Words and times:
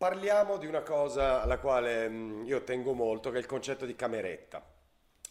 Parliamo 0.00 0.56
di 0.56 0.64
una 0.66 0.80
cosa 0.80 1.42
alla 1.42 1.58
quale 1.58 2.08
mh, 2.08 2.44
io 2.46 2.64
tengo 2.64 2.94
molto, 2.94 3.28
che 3.28 3.36
è 3.36 3.38
il 3.38 3.44
concetto 3.44 3.84
di 3.84 3.94
cameretta. 3.94 4.64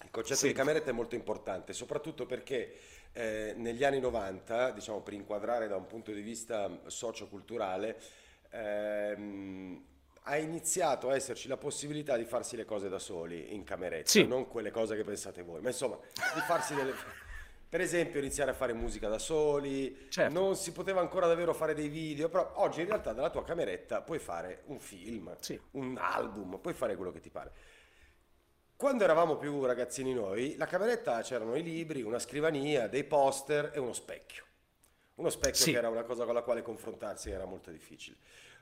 Il 0.03 0.11
concetto 0.11 0.43
di 0.43 0.49
Sì, 0.49 0.53
cameretta 0.53 0.91
è 0.91 0.93
molto 0.93 1.15
importante, 1.15 1.73
soprattutto 1.73 2.27
perché 2.27 2.75
eh, 3.13 3.55
negli 3.57 3.83
anni 3.83 3.99
90, 3.99 4.69
diciamo 4.69 5.01
per 5.01 5.13
inquadrare 5.13 5.67
da 5.67 5.75
un 5.75 5.87
punto 5.87 6.11
di 6.11 6.21
vista 6.21 6.69
socioculturale, 6.85 7.99
ehm, 8.51 9.83
ha 10.21 10.37
iniziato 10.37 11.09
a 11.09 11.15
esserci 11.15 11.47
la 11.47 11.57
possibilità 11.57 12.15
di 12.15 12.25
farsi 12.25 12.55
le 12.55 12.65
cose 12.65 12.89
da 12.89 12.99
soli 12.99 13.55
in 13.55 13.63
cameretta, 13.63 14.07
sì, 14.07 14.27
non 14.27 14.47
quelle 14.47 14.69
cose 14.69 14.95
che 14.95 15.03
pensate 15.03 15.41
voi, 15.41 15.61
ma 15.61 15.69
insomma, 15.69 15.97
di 15.97 16.41
farsi 16.41 16.75
delle... 16.75 16.93
Per 17.69 17.79
esempio, 17.81 18.19
iniziare 18.19 18.49
a 18.49 18.55
fare 18.55 18.73
musica 18.73 19.07
da 19.09 19.19
soli, 19.19 20.07
certo, 20.09 20.33
non 20.39 20.55
si 20.55 20.71
poteva 20.71 21.01
ancora 21.01 21.27
davvero 21.27 21.53
fare 21.53 21.75
dei 21.75 21.87
video, 21.87 22.27
però 22.27 22.51
oggi 22.55 22.81
in 22.81 22.87
realtà 22.87 23.13
dalla 23.13 23.29
tua 23.29 23.43
cameretta 23.43 24.01
puoi 24.01 24.17
fare 24.17 24.63
un 24.65 24.79
film, 24.79 25.35
sì. 25.39 25.59
un 25.71 25.95
album, 25.99 26.57
puoi 26.59 26.73
fare 26.73 26.95
quello 26.95 27.11
che 27.11 27.19
ti 27.19 27.29
pare. 27.29 27.51
Quando 28.75 29.03
eravamo 29.03 29.37
più 29.37 29.63
ragazzini 29.65 30.13
noi, 30.13 30.55
la 30.55 30.65
cameretta 30.65 31.21
c'erano 31.21 31.55
i 31.55 31.61
libri, 31.61 32.01
una 32.01 32.17
scrivania, 32.17 32.87
dei 32.87 33.03
poster 33.03 33.71
e 33.73 33.79
uno 33.79 33.93
specchio. 33.93 34.45
Uno 35.15 35.29
specchio 35.29 35.65
che 35.65 35.71
Sì, 35.71 35.73
era 35.73 35.89
una 35.89 36.03
cosa 36.03 36.25
con 36.25 36.33
la 36.33 36.41
quale 36.41 36.61
confrontarsi 36.61 37.29
era 37.29 37.45
molto 37.45 37.71
difficile. 37.71 38.17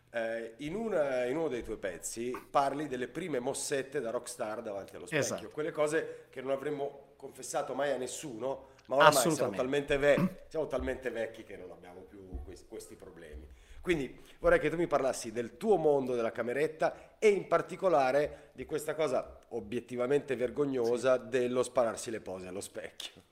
Eh, 0.10 0.56
in, 0.58 0.76
una- 0.76 1.26
in 1.26 1.38
uno 1.38 1.48
dei 1.50 1.64
tuoi 1.64 1.78
pezzi 1.78 2.32
parli 2.50 2.88
delle 2.88 3.08
prime 3.08 3.40
mossette 3.40 4.02
da 4.02 4.10
rockstar 4.10 4.62
davanti 4.62 4.96
allo 4.96 5.06
specchio, 5.06 5.20
esatto, 5.20 5.50
quelle 5.50 5.72
cose 5.72 6.26
che 6.30 6.42
non 6.42 6.52
avremmo 6.52 7.14
confessato 7.16 7.74
mai 7.76 7.92
a 7.92 7.98
nessuno, 7.98 8.70
ma 8.88 8.96
oramai 8.98 9.30
siamo 9.32 9.54
talmente, 9.54 9.98
ve- 9.98 10.46
siamo 10.48 10.68
talmente 10.68 11.10
vecchi 11.10 11.44
che 11.44 11.58
non 11.58 11.72
abbiamo 11.72 12.02
più 12.02 12.42
questi, 12.44 12.68
questi 12.68 12.96
problemi. 12.96 13.48
Quindi 13.82 14.20
vorrei 14.40 14.60
che 14.60 14.70
tu 14.70 14.76
mi 14.76 14.88
parlassi 14.88 15.32
del 15.32 15.58
tuo 15.58 15.78
mondo 15.78 16.16
della 16.16 16.32
cameretta 16.32 17.16
e 17.20 17.30
in 17.30 17.48
particolare 17.48 18.52
di 18.54 18.66
questa 18.66 18.96
cosa 18.96 19.40
obiettivamente 19.50 20.36
Sì. 20.82 20.94
vergognosa 20.94 21.18
dello 21.18 21.64
spararsi 21.64 22.12
le 22.12 22.22
pose 22.22 22.48
allo 22.48 22.62
specchio. 22.62 23.24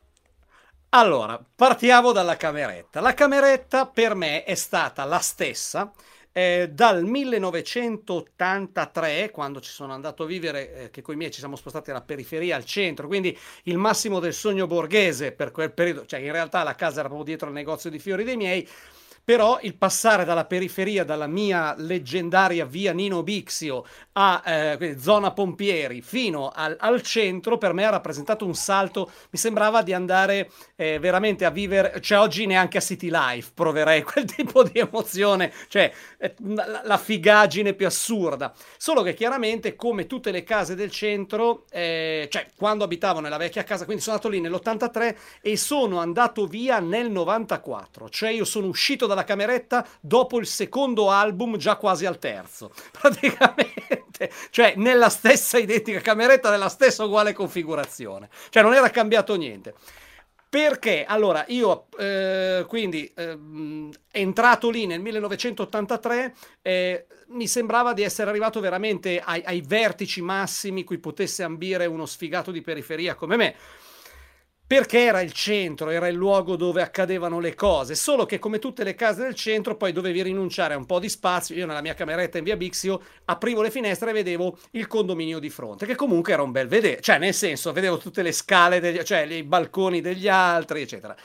Allora, 0.90 1.44
partiamo 1.56 2.12
dalla 2.14 2.38
cameretta. 2.38 3.02
La 3.02 3.14
cameretta 3.14 3.86
per 3.88 4.16
me 4.16 4.44
è 4.46 4.56
stata 4.56 5.04
la 5.04 5.20
stessa 5.20 5.92
eh, 6.38 6.70
dal 6.70 7.06
1983, 7.06 9.32
quando 9.32 9.62
ci 9.62 9.72
sono 9.72 9.94
andato 9.94 10.24
a 10.24 10.26
vivere, 10.26 10.74
eh, 10.74 10.90
che 10.90 11.02
con 11.02 11.14
i 11.14 11.18
miei 11.18 11.32
ci 11.32 11.40
siamo 11.40 11.56
spostati 11.56 11.92
alla 11.92 12.02
periferia, 12.02 12.58
al 12.58 12.66
centro, 12.66 13.08
quindi 13.08 13.38
il 13.64 13.78
massimo 13.78 14.20
del 14.20 14.34
sogno 14.34 14.68
borghese 14.68 15.32
per 15.32 15.52
quel 15.52 15.72
periodo, 15.72 16.06
cioè 16.06 16.20
in 16.20 16.34
realtà 16.34 16.62
la 16.64 16.76
casa 16.76 17.00
era 17.00 17.08
proprio 17.08 17.28
dietro 17.28 17.48
al 17.48 17.54
negozio 17.54 17.90
di 17.90 18.00
fiori 18.00 18.26
dei 18.26 18.36
miei, 18.36 18.68
però 19.26 19.58
il 19.64 19.76
passare 19.76 20.24
dalla 20.24 20.46
periferia, 20.46 21.04
dalla 21.04 21.26
mia 21.26 21.74
leggendaria 21.76 22.64
via 22.64 22.94
Nino 22.94 23.24
Bixio 23.24 23.84
a 24.14 24.42
eh, 24.46 24.96
zona 25.00 25.32
Pompieri 25.32 26.02
fino 26.02 26.52
al, 26.54 26.78
al 26.80 27.02
centro, 27.02 27.58
per 27.58 27.74
me 27.74 27.86
ha 27.86 27.90
rappresentato 27.90 28.46
un 28.46 28.54
salto. 28.54 29.12
Mi 29.32 29.40
sembrava 29.40 29.82
di 29.82 29.94
andare 29.94 30.52
eh, 30.76 31.00
veramente 31.00 31.44
a 31.44 31.50
vivere, 31.50 32.00
cioè 32.02 32.20
oggi 32.20 32.46
neanche 32.46 32.78
a 32.78 32.82
City 32.82 33.10
Life 33.10 33.52
proverei 33.56 34.04
quel 34.06 34.26
tipo 34.26 34.62
di 34.62 34.78
emozione, 34.78 35.52
cioè 35.70 35.92
eh, 36.20 36.36
la, 36.84 36.98
figaggine 36.98 37.74
più 37.74 37.88
assurda. 37.88 38.54
Solo 38.78 39.02
che 39.02 39.16
chiaramente, 39.16 39.76
come 39.76 40.06
tutte 40.06 40.30
le 40.30 40.44
case 40.44 40.76
del 40.76 40.92
centro, 40.92 41.66
eh, 41.72 42.28
cioè 42.30 42.46
quando 42.56 42.84
abitavo 42.84 43.20
nella 43.22 43.38
vecchia 43.38 43.64
casa, 43.64 43.86
quindi 43.86 44.04
sono 44.04 44.18
andato 44.18 44.32
lì 44.32 44.40
nell'83 44.40 45.16
e 45.42 45.58
sono 45.58 45.98
andato 45.98 46.46
via 46.46 46.80
nel 46.80 47.10
94, 47.10 48.08
cioè 48.10 48.30
io 48.30 48.46
sono 48.46 48.68
uscito 48.68 49.08
dalla 49.16 49.24
cameretta 49.24 49.88
dopo 50.02 50.38
il 50.38 50.46
secondo 50.46 51.10
album, 51.10 51.56
già 51.58 51.78
quasi 51.78 52.06
al 52.06 52.20
terzo, 52.20 52.72
praticamente, 52.92 54.30
cioè 54.52 54.74
nella 54.76 55.10
stessa 55.10 55.58
identica 55.58 56.02
cameretta, 56.02 56.52
nella 56.52 56.70
stessa 56.70 57.06
uguale 57.06 57.34
configurazione, 57.34 58.30
cioè 58.50 58.62
non 58.62 58.74
era 58.74 58.90
cambiato 58.90 59.36
niente. 59.36 59.74
Perché? 60.48 61.04
Allora, 61.04 61.44
io 61.50 61.88
eh, 61.98 62.64
quindi 62.68 63.12
ehm, 63.14 63.92
entrato 64.12 64.70
lì 64.70 64.86
nel 64.86 65.02
1983, 65.02 66.34
eh, 66.62 67.08
mi 67.30 67.46
sembrava 67.46 67.92
di 67.92 68.04
essere 68.04 68.30
arrivato 68.30 68.62
veramente 68.62 69.20
ai, 69.20 69.42
ai 69.44 69.62
vertici 69.66 70.22
massimi 70.22 70.86
cui 70.86 71.00
potesse 71.00 71.44
ambire 71.44 71.88
uno 71.88 72.06
sfigato 72.06 72.52
di 72.52 72.62
periferia 72.62 73.16
come 73.16 73.36
me. 73.36 73.56
Perché 74.68 75.02
era 75.02 75.22
il 75.22 75.32
centro, 75.32 75.92
era 75.92 76.08
il 76.08 76.16
luogo 76.16 76.56
dove 76.56 76.82
accadevano 76.82 77.40
le 77.40 77.54
cose, 77.54 77.94
solo 77.94 78.26
che 78.26 78.40
come 78.40 78.58
tutte 78.58 78.84
le 78.84 78.96
case 78.96 79.22
del 79.22 79.36
centro 79.36 79.76
poi 79.78 79.92
dovevi 79.92 80.24
rinunciare 80.24 80.74
a 80.74 80.78
un 80.78 80.88
po' 80.88 80.98
di 80.98 81.08
spazio. 81.08 81.56
Io 81.56 81.68
nella 81.68 81.82
mia 81.82 81.94
cameretta 81.94 82.40
in 82.40 82.44
via 82.46 82.58
Bixio 82.58 83.00
aprivo 83.26 83.62
le 83.62 83.70
finestre 83.70 84.10
e 84.10 84.14
vedevo 84.14 84.58
il 84.72 84.88
condominio 84.88 85.38
di 85.38 85.52
fronte, 85.52 85.86
che 85.86 85.94
comunque 85.94 86.34
era 86.34 86.42
un 86.42 86.52
bel 86.52 86.68
vedere, 86.68 87.00
cioè 87.00 87.20
nel 87.20 87.36
senso 87.36 87.74
vedevo 87.74 87.98
tutte 87.98 88.24
le 88.24 88.32
scale, 88.32 88.80
degli, 88.80 89.00
cioè 89.04 89.20
i 89.22 89.44
balconi 89.44 90.02
degli 90.02 90.28
altri, 90.28 90.82
eccetera. 90.82 91.16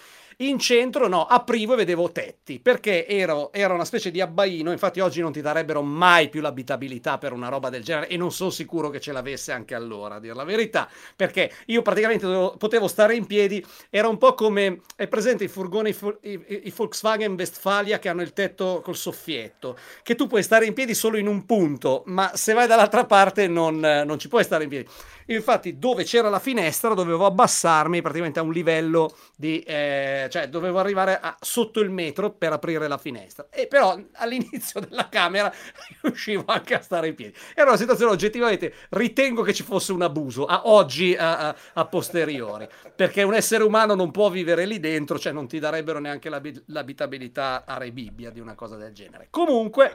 In 0.40 0.58
centro 0.58 1.06
no, 1.06 1.26
aprivo 1.26 1.74
e 1.74 1.76
vedevo 1.76 2.12
tetti, 2.12 2.60
perché 2.60 3.06
ero, 3.06 3.52
era 3.52 3.74
una 3.74 3.84
specie 3.84 4.10
di 4.10 4.22
abbaino, 4.22 4.72
infatti 4.72 4.98
oggi 4.98 5.20
non 5.20 5.32
ti 5.32 5.42
darebbero 5.42 5.82
mai 5.82 6.30
più 6.30 6.40
l'abitabilità 6.40 7.18
per 7.18 7.32
una 7.34 7.50
roba 7.50 7.68
del 7.68 7.84
genere 7.84 8.08
e 8.08 8.16
non 8.16 8.32
sono 8.32 8.48
sicuro 8.48 8.88
che 8.88 9.00
ce 9.00 9.12
l'avesse 9.12 9.52
anche 9.52 9.74
allora, 9.74 10.14
a 10.14 10.18
dire 10.18 10.32
la 10.32 10.44
verità, 10.44 10.88
perché 11.14 11.52
io 11.66 11.82
praticamente 11.82 12.24
dovevo- 12.24 12.56
potevo 12.56 12.88
stare 12.88 13.16
in 13.16 13.26
piedi, 13.26 13.62
era 13.90 14.08
un 14.08 14.16
po' 14.16 14.32
come, 14.32 14.80
è 14.96 15.06
presente 15.08 15.44
i 15.44 15.48
furgoni, 15.48 15.94
i, 16.22 16.44
i- 16.46 16.72
Volkswagen 16.74 17.34
Westfalia 17.34 17.98
che 17.98 18.08
hanno 18.08 18.22
il 18.22 18.32
tetto 18.32 18.80
col 18.82 18.96
soffietto, 18.96 19.76
che 20.02 20.14
tu 20.14 20.26
puoi 20.26 20.42
stare 20.42 20.64
in 20.64 20.72
piedi 20.72 20.94
solo 20.94 21.18
in 21.18 21.26
un 21.26 21.44
punto, 21.44 22.02
ma 22.06 22.30
se 22.34 22.54
vai 22.54 22.66
dall'altra 22.66 23.04
parte 23.04 23.46
non, 23.46 23.78
non 23.78 24.18
ci 24.18 24.28
puoi 24.28 24.42
stare 24.42 24.62
in 24.62 24.70
piedi. 24.70 24.88
Infatti, 25.26 25.78
dove 25.78 26.02
c'era 26.04 26.28
la 26.28 26.40
finestra 26.40 26.92
dovevo 26.94 27.24
abbassarmi 27.24 28.02
praticamente 28.02 28.40
a 28.40 28.42
un 28.42 28.50
livello 28.52 29.14
di, 29.36 29.60
eh, 29.60 30.26
cioè 30.30 30.48
dovevo 30.48 30.78
arrivare 30.78 31.18
a- 31.20 31.36
sotto 31.40 31.80
il 31.80 31.90
metro 31.90 32.30
per 32.30 32.52
aprire 32.52 32.88
la 32.88 32.96
finestra. 32.96 33.48
E 33.50 33.66
però 33.66 34.00
all'inizio 34.14 34.80
della 34.88 35.08
camera 35.10 35.52
riuscivo 36.00 36.44
anche 36.46 36.74
a 36.74 36.80
stare 36.80 37.08
in 37.08 37.14
piedi. 37.14 37.34
Era 37.54 37.68
una 37.68 37.78
situazione 37.78 38.12
oggettivamente, 38.12 38.72
ritengo 38.90 39.42
che 39.42 39.52
ci 39.52 39.62
fosse 39.62 39.92
un 39.92 40.02
abuso 40.02 40.46
a 40.46 40.62
oggi, 40.68 41.14
a, 41.14 41.48
a- 41.48 41.56
a 41.74 41.84
posteriori, 41.84 42.66
perché 42.96 43.22
un 43.22 43.34
essere 43.34 43.64
umano 43.64 43.94
non 43.94 44.10
può 44.10 44.30
vivere 44.30 44.64
lì 44.64 44.80
dentro, 44.80 45.18
cioè 45.18 45.32
non 45.32 45.46
ti 45.48 45.58
darebbero 45.58 45.98
neanche 45.98 46.28
l'abi- 46.30 46.62
l'abitabilità 46.66 47.64
a 47.66 47.76
Re 47.76 47.90
Bibbia 47.92 48.30
di 48.30 48.40
una 48.40 48.54
cosa 48.54 48.76
del 48.76 48.92
genere. 48.92 49.26
Comunque. 49.30 49.94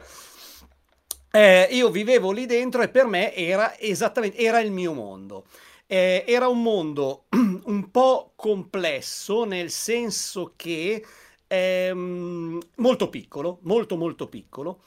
Eh, 1.30 1.68
io 1.72 1.90
vivevo 1.90 2.32
lì 2.32 2.46
dentro 2.46 2.80
e 2.82 2.88
per 2.88 3.04
me 3.06 3.34
era 3.34 3.78
esattamente, 3.78 4.38
era 4.38 4.60
il 4.60 4.70
mio 4.72 4.92
mondo. 4.94 5.44
Eh, 5.88 6.24
era 6.26 6.48
un 6.48 6.62
mondo 6.62 7.26
un 7.66 7.90
po' 7.92 8.32
complesso 8.34 9.44
nel 9.44 9.70
senso 9.70 10.54
che 10.56 11.04
ehm, 11.46 12.58
molto 12.76 13.08
piccolo, 13.08 13.58
molto 13.62 13.96
molto 13.96 14.28
piccolo. 14.28 14.82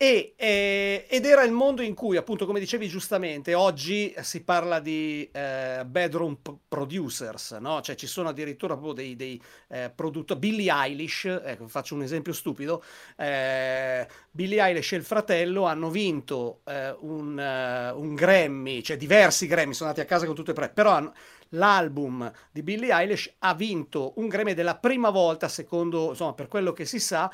E, 0.00 0.34
eh, 0.36 1.06
ed 1.08 1.24
era 1.26 1.42
il 1.42 1.50
mondo 1.50 1.82
in 1.82 1.92
cui, 1.94 2.16
appunto, 2.16 2.46
come 2.46 2.60
dicevi 2.60 2.86
giustamente, 2.86 3.54
oggi 3.54 4.14
si 4.20 4.44
parla 4.44 4.78
di 4.78 5.28
eh, 5.32 5.82
bedroom 5.84 6.36
p- 6.40 6.54
producers, 6.68 7.56
no? 7.60 7.80
Cioè 7.80 7.96
ci 7.96 8.06
sono 8.06 8.28
addirittura 8.28 8.74
proprio 8.74 8.92
dei, 8.92 9.16
dei 9.16 9.42
eh, 9.66 9.90
produttori. 9.92 10.38
Billie 10.38 10.72
Eilish, 10.72 11.24
ecco, 11.24 11.66
faccio 11.66 11.96
un 11.96 12.02
esempio 12.02 12.32
stupido, 12.32 12.80
eh, 13.16 14.06
Billie 14.30 14.62
Eilish 14.62 14.92
e 14.92 14.96
il 14.98 15.04
fratello 15.04 15.64
hanno 15.64 15.90
vinto 15.90 16.60
eh, 16.66 16.94
un, 17.00 17.36
eh, 17.36 17.90
un 17.90 18.14
Grammy, 18.14 18.82
cioè 18.84 18.96
diversi 18.96 19.48
Grammy, 19.48 19.74
sono 19.74 19.88
andati 19.90 20.06
a 20.06 20.08
casa 20.08 20.26
con 20.26 20.36
tutte 20.36 20.52
e 20.52 20.54
tre, 20.54 20.68
però 20.68 20.92
hanno- 20.92 21.12
l'album 21.52 22.30
di 22.52 22.62
Billie 22.62 22.92
Eilish 22.92 23.34
ha 23.38 23.52
vinto 23.52 24.12
un 24.18 24.28
Grammy 24.28 24.54
della 24.54 24.76
prima 24.76 25.10
volta, 25.10 25.48
secondo, 25.48 26.10
insomma, 26.10 26.34
per 26.34 26.46
quello 26.46 26.72
che 26.72 26.84
si 26.84 27.00
sa, 27.00 27.28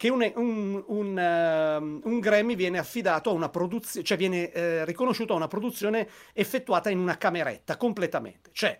che 0.00 0.08
un, 0.08 0.32
un- 0.36 0.82
un, 0.86 1.18
ehm, 1.18 2.00
un 2.04 2.20
Grammy 2.20 2.54
viene 2.54 2.78
affidato 2.78 3.28
a 3.28 3.32
una 3.34 3.50
produzione, 3.50 4.06
cioè 4.06 4.16
viene 4.16 4.50
eh, 4.50 4.82
riconosciuto 4.86 5.34
a 5.34 5.36
una 5.36 5.46
produzione 5.46 6.08
effettuata 6.32 6.88
in 6.88 6.98
una 6.98 7.18
cameretta 7.18 7.76
completamente. 7.76 8.48
Cioè, 8.54 8.78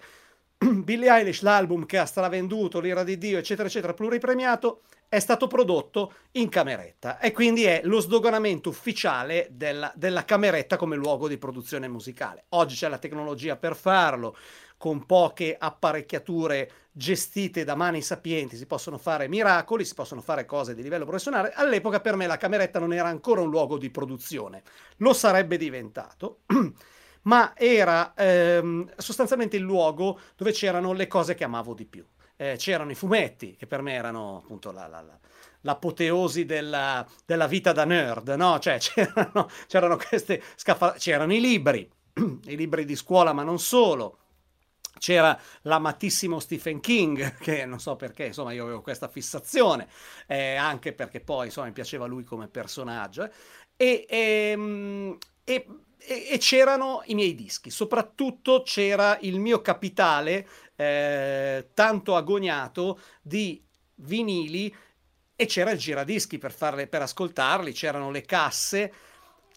Billie 0.57 1.11
Eilish, 1.11 1.43
l'album 1.43 1.85
che 1.85 1.99
ha 1.99 2.07
stravenduto, 2.07 2.81
l'ira 2.81 3.05
di 3.05 3.19
Dio, 3.19 3.37
eccetera, 3.37 3.69
eccetera, 3.69 3.93
pluripremiato, 3.93 4.81
è 5.11 5.19
stato 5.19 5.49
prodotto 5.49 6.13
in 6.33 6.49
cameretta 6.49 7.19
e 7.19 7.33
quindi 7.33 7.65
è 7.65 7.81
lo 7.83 7.99
sdoganamento 7.99 8.69
ufficiale 8.69 9.49
della, 9.51 9.93
della 9.97 10.25
cameretta 10.25 10.77
come 10.77 10.95
luogo 10.95 11.27
di 11.27 11.37
produzione 11.37 11.89
musicale. 11.89 12.45
Oggi 12.51 12.77
c'è 12.77 12.89
la 12.89 12.97
tecnologia 12.97 13.57
per 13.57 13.75
farlo, 13.75 14.37
con 14.79 15.05
poche 15.07 15.57
apparecchiature 15.59 16.71
gestite 16.93 17.65
da 17.65 17.75
mani 17.75 18.03
sapienti 18.03 18.57
si 18.57 18.67
possono 18.67 18.99
fare 18.99 19.27
miracoli, 19.27 19.85
si 19.85 19.95
possono 19.95 20.21
fare 20.21 20.45
cose 20.45 20.77
di 20.77 20.83
livello 20.83 21.05
professionale. 21.05 21.51
All'epoca 21.55 21.99
per 21.99 22.15
me 22.15 22.29
la 22.29 22.37
cameretta 22.37 22.79
non 22.79 22.93
era 22.93 23.09
ancora 23.09 23.41
un 23.41 23.51
luogo 23.51 23.79
di 23.79 23.91
produzione, 23.91 24.63
lo 24.99 25.13
sarebbe 25.13 25.57
diventato. 25.57 26.43
ma 27.23 27.53
era 27.57 28.15
ehm, 28.15 28.93
sostanzialmente 28.97 29.57
il 29.57 29.63
luogo 29.63 30.21
dove 30.37 30.53
c'erano 30.53 30.93
le 30.93 31.09
cose 31.09 31.35
che 31.35 31.43
amavo 31.43 31.75
di 31.75 31.85
più. 31.85 32.07
Eh, 32.41 32.57
c'erano 32.57 32.91
i 32.91 32.95
fumetti, 32.95 33.55
che 33.55 33.67
per 33.67 33.83
me 33.83 33.93
erano 33.93 34.39
appunto 34.43 34.73
la, 34.73 34.87
la- 34.87 35.03
la- 35.03 35.19
l'apoteosi 35.61 36.47
della, 36.47 37.07
della, 37.27 37.47
vita 37.47 37.73
da 37.73 37.85
nerd, 37.85 38.31
no? 38.31 38.59
Cioè 38.59 38.79
c'erano, 38.81 39.47
c'erano 39.67 39.97
queste 39.99 40.43
scaffa- 40.57 40.95
c'erano 40.95 41.35
i 41.35 41.41
libri, 41.41 41.87
i 42.47 42.57
libri 42.57 42.87
di 42.87 42.97
scuola, 42.97 43.35
ma 43.35 43.43
non 43.43 43.59
solo. 43.59 44.17
C'era 44.99 45.39
l'amatissimo 45.63 46.41
Stephen 46.41 46.81
King, 46.81 47.37
che 47.41 47.67
non 47.67 47.79
so 47.79 47.97
perché, 47.97 48.25
insomma, 48.27 48.53
io 48.53 48.65
avevo 48.65 48.81
questa 48.81 49.09
fissazione, 49.09 49.87
eh, 50.27 50.55
anche 50.57 50.95
perché 50.95 51.21
poi, 51.21 51.47
insomma, 51.47 51.67
mi 51.67 51.73
piaceva 51.75 52.07
lui 52.07 52.25
come 52.25 52.49
personaggio. 52.49 53.25
Eh. 53.25 53.31
E, 53.77 54.07
ehm, 54.09 55.19
e, 55.45 55.67
e, 56.01 56.29
e, 56.31 56.39
c'erano 56.39 57.03
i 57.07 57.15
miei 57.15 57.35
dischi, 57.35 57.71
soprattutto 57.71 58.63
c'era 58.63 59.19
il 59.21 59.39
mio 59.39 59.61
capitale 59.61 60.49
eh, 60.77 61.71
tanto 61.75 62.17
agognato 62.17 63.01
di 63.21 63.63
vinili 63.97 64.75
e 65.37 65.47
c'era 65.47 65.71
il 65.71 65.79
giradischi 65.79 66.39
per, 66.39 66.53
farle, 66.53 66.87
per 66.87 67.03
ascoltarli, 67.03 67.73
c'erano 67.73 68.11
le 68.11 68.23
casse 68.23 68.93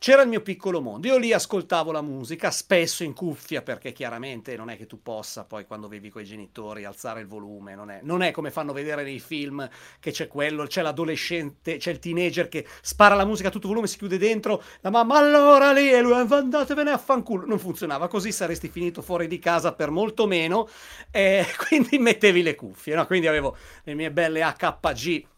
c'era 0.04 0.22
il 0.22 0.28
mio 0.28 0.42
piccolo 0.42 0.82
mondo. 0.82 1.08
Io 1.08 1.18
lì 1.18 1.32
ascoltavo 1.32 1.94
la 1.94 2.02
musica, 2.02 2.52
spesso 2.52 3.06
in 3.06 3.14
cuffia, 3.14 3.62
perché 3.62 3.94
chiaramente 3.94 4.58
non 4.58 4.70
è 4.70 4.76
che 4.76 4.86
tu 4.86 5.02
possa 5.02 5.46
poi 5.46 5.66
quando 5.66 5.88
vivi 5.88 6.10
con 6.10 6.22
i 6.22 6.26
genitori 6.26 6.84
alzare 6.84 7.22
il 7.22 7.26
volume, 7.26 7.74
non 7.74 7.90
è, 7.90 8.02
non 8.04 8.22
è 8.22 8.32
come 8.32 8.52
fanno 8.52 8.74
vedere 8.74 9.04
nei 9.04 9.22
film 9.22 9.66
che 10.02 10.12
c'è 10.12 10.28
quello, 10.28 10.66
c'è 10.66 10.82
l'adolescente, 10.82 11.78
c'è 11.78 11.92
il 11.92 12.00
teenager 12.00 12.50
che 12.50 12.68
spara 12.82 13.16
la 13.16 13.24
musica 13.24 13.48
a 13.48 13.52
tutto 13.52 13.70
volume, 13.70 13.88
si 13.88 13.98
chiude 13.98 14.18
dentro, 14.18 14.62
la 14.82 14.90
mamma 14.90 15.20
allora 15.20 15.72
lì 15.72 15.90
e 15.90 16.02
lui 16.02 16.12
andatevene 16.12 16.92
a 16.92 16.98
fanculo. 16.98 17.46
Non 17.46 17.58
funzionava 17.58 18.10
così, 18.10 18.34
saresti 18.34 18.68
finito 18.68 19.02
fuori 19.02 19.28
di 19.28 19.40
casa 19.40 19.72
per 19.72 19.90
molto 19.90 20.28
meno, 20.28 20.68
e 21.12 21.46
quindi 21.66 21.98
mettevi 21.98 22.44
le 22.44 22.56
cuffie, 22.56 22.94
no? 22.96 23.06
Quindi 23.06 23.28
avevo 23.28 23.56
le 23.86 23.94
mie 23.94 24.12
belle 24.12 24.42
HG 24.42 25.32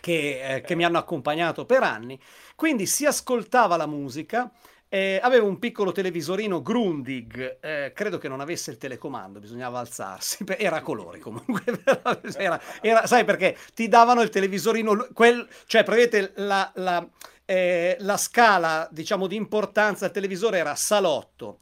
che, 0.00 0.56
eh, 0.56 0.60
che 0.62 0.74
mi 0.74 0.84
hanno 0.84 0.98
accompagnato 0.98 1.64
per 1.64 1.82
anni. 1.82 2.18
Quindi 2.54 2.86
si 2.86 3.06
ascoltava 3.06 3.76
la 3.76 3.86
musica. 3.86 4.50
Eh, 4.90 5.20
avevo 5.22 5.46
un 5.46 5.58
piccolo 5.58 5.92
televisorino 5.92 6.62
Grundig, 6.62 7.58
eh, 7.60 7.92
credo 7.94 8.16
che 8.16 8.26
non 8.26 8.40
avesse 8.40 8.70
il 8.70 8.78
telecomando, 8.78 9.38
bisognava 9.38 9.78
alzarsi, 9.80 10.46
era 10.56 10.76
a 10.76 10.80
colori 10.80 11.20
comunque, 11.20 11.62
era, 12.38 12.58
era, 12.80 13.06
sai 13.06 13.24
perché 13.26 13.54
ti 13.74 13.86
davano 13.86 14.22
il 14.22 14.30
televisorino, 14.30 15.08
quel, 15.12 15.46
cioè 15.66 15.84
prendete 15.84 16.32
la, 16.36 16.72
la, 16.76 17.06
eh, 17.44 17.98
la 18.00 18.16
scala 18.16 18.88
diciamo 18.90 19.26
di 19.26 19.36
importanza 19.36 20.06
del 20.06 20.14
televisore 20.14 20.56
era 20.56 20.74
salotto, 20.74 21.58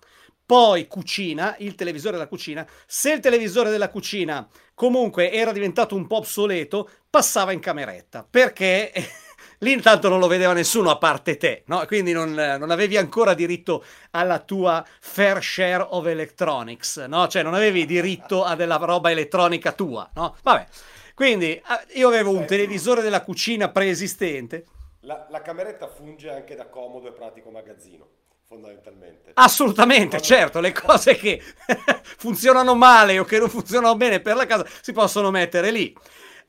poi 0.46 0.86
cucina, 0.86 1.56
il 1.58 1.74
televisore 1.74 2.12
della 2.12 2.28
cucina, 2.28 2.64
se 2.86 3.12
il 3.12 3.20
televisore 3.20 3.68
della 3.68 3.88
cucina 3.88 4.48
comunque 4.74 5.32
era 5.32 5.50
diventato 5.50 5.96
un 5.96 6.06
po' 6.06 6.18
obsoleto, 6.18 6.88
passava 7.16 7.52
in 7.52 7.60
cameretta, 7.60 8.26
perché 8.28 8.92
lì 9.60 9.72
intanto 9.72 10.10
non 10.10 10.18
lo 10.18 10.26
vedeva 10.26 10.52
nessuno 10.52 10.90
a 10.90 10.98
parte 10.98 11.38
te, 11.38 11.62
no? 11.64 11.82
quindi 11.86 12.12
non, 12.12 12.34
non, 12.34 12.70
avevi 12.70 12.98
ancora 12.98 13.32
diritto 13.32 13.82
alla 14.10 14.38
tua 14.38 14.84
fair 15.00 15.42
share 15.42 15.86
of 15.88 16.04
electronics, 16.04 16.98
no? 17.08 17.26
cioè 17.26 17.42
non 17.42 17.54
avevi 17.54 17.86
diritto 17.86 18.44
a 18.44 18.54
della 18.54 18.76
roba 18.76 19.10
elettronica 19.10 19.72
tua, 19.72 20.06
no? 20.12 20.36
Vabbè, 20.42 20.66
quindi 21.14 21.58
io 21.94 22.08
avevo 22.08 22.32
un 22.32 22.44
televisore 22.44 23.00
della 23.00 23.22
cucina 23.22 23.70
preesistente. 23.70 24.66
La, 25.00 25.26
la 25.30 25.40
cameretta 25.40 25.88
funge 25.88 26.28
anche 26.30 26.54
da 26.54 26.66
comodo 26.66 27.08
e 27.08 27.12
pratico 27.12 27.48
magazzino 27.48 28.06
fondamentalmente. 28.46 29.30
Assolutamente, 29.34 30.20
certo, 30.20 30.60
le 30.60 30.72
cose 30.72 31.16
che 31.16 31.42
funzionano 32.18 32.74
male 32.74 33.18
o 33.18 33.24
che 33.24 33.38
non 33.38 33.48
funzionano 33.48 33.96
bene 33.96 34.20
per 34.20 34.36
la 34.36 34.44
casa 34.44 34.66
si 34.82 34.92
possono 34.92 35.30
mettere 35.30 35.70
lì. 35.70 35.96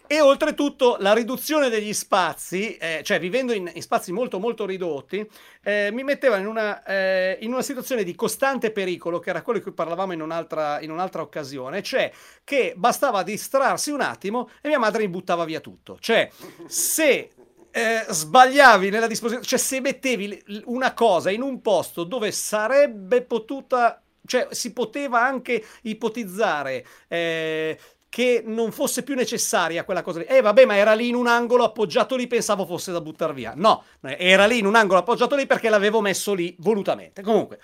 E 0.10 0.22
oltretutto 0.22 0.96
la 1.00 1.14
riduzione 1.14 1.68
degli 1.68 1.94
spazi, 1.94 2.78
eh, 2.78 3.02
cioè 3.04 3.20
vivendo 3.20 3.52
in, 3.52 3.70
in, 3.74 3.82
spazi 3.82 4.14
molto 4.14 4.40
molto 4.40 4.66
ridotti, 4.66 5.30
eh, 5.62 5.90
mi 5.92 6.04
metteva 6.04 6.38
in 6.38 6.48
una, 6.48 6.82
eh, 6.84 7.38
in 7.42 7.52
una, 7.52 7.62
situazione 7.62 8.04
di 8.04 8.16
costante 8.16 8.72
pericolo, 8.72 9.20
che 9.20 9.32
era 9.32 9.42
quello 9.42 9.60
di 9.60 9.66
cui 9.66 9.74
parlavamo 9.74 10.14
in 10.14 10.22
un'altra, 10.22 10.80
in 10.80 10.92
un'altra 10.92 11.22
occasione, 11.22 11.84
cioè 11.84 12.10
che 12.46 12.74
bastava 12.78 13.22
distrarsi 13.24 13.92
un 13.92 14.00
attimo 14.00 14.50
e 14.62 14.70
mia 14.70 14.80
madre 14.80 15.02
mi 15.02 15.10
buttava 15.10 15.44
via 15.44 15.60
tutto. 15.60 15.98
Cioè, 16.00 16.30
se 16.68 17.32
eh, 17.70 18.06
sbagliavi 18.08 18.90
nella 18.90 19.08
disposizione, 19.08 19.46
cioè 19.46 19.60
se 19.60 19.82
mettevi 19.82 20.64
una 20.66 20.94
cosa 20.94 21.32
in 21.32 21.42
un 21.42 21.62
posto 21.62 22.06
dove 22.06 22.32
sarebbe 22.32 23.24
potuta 23.24 24.02
cioè 24.28 24.50
si 24.52 24.74
poteva 24.74 25.24
anche 25.24 25.64
ipotizzare 25.84 26.86
eh, 27.08 27.80
che 28.10 28.42
non 28.46 28.72
fosse 28.72 29.04
più 29.04 29.16
necessaria 29.16 29.84
quella 29.84 30.02
cosa 30.02 30.20
lì. 30.20 30.26
Eh 30.26 30.42
vabbè, 30.42 30.66
ma 30.66 30.76
era 30.76 30.94
lì 30.94 31.10
in 31.10 31.16
un 31.16 31.28
angolo 31.28 31.64
appoggiato 31.64 32.16
lì, 32.16 32.28
pensavo 32.28 32.66
fosse 32.66 32.92
da 32.92 33.02
buttare 33.02 33.34
via. 33.34 33.54
No, 33.56 33.84
era 34.02 34.46
lì 34.46 34.60
in 34.60 34.66
un 34.66 34.76
angolo 34.76 35.00
appoggiato 35.00 35.36
lì 35.36 35.46
perché 35.46 35.70
l'avevo 35.70 36.02
messo 36.02 36.34
lì 36.34 36.56
volutamente. 36.60 37.22
Comunque, 37.22 37.60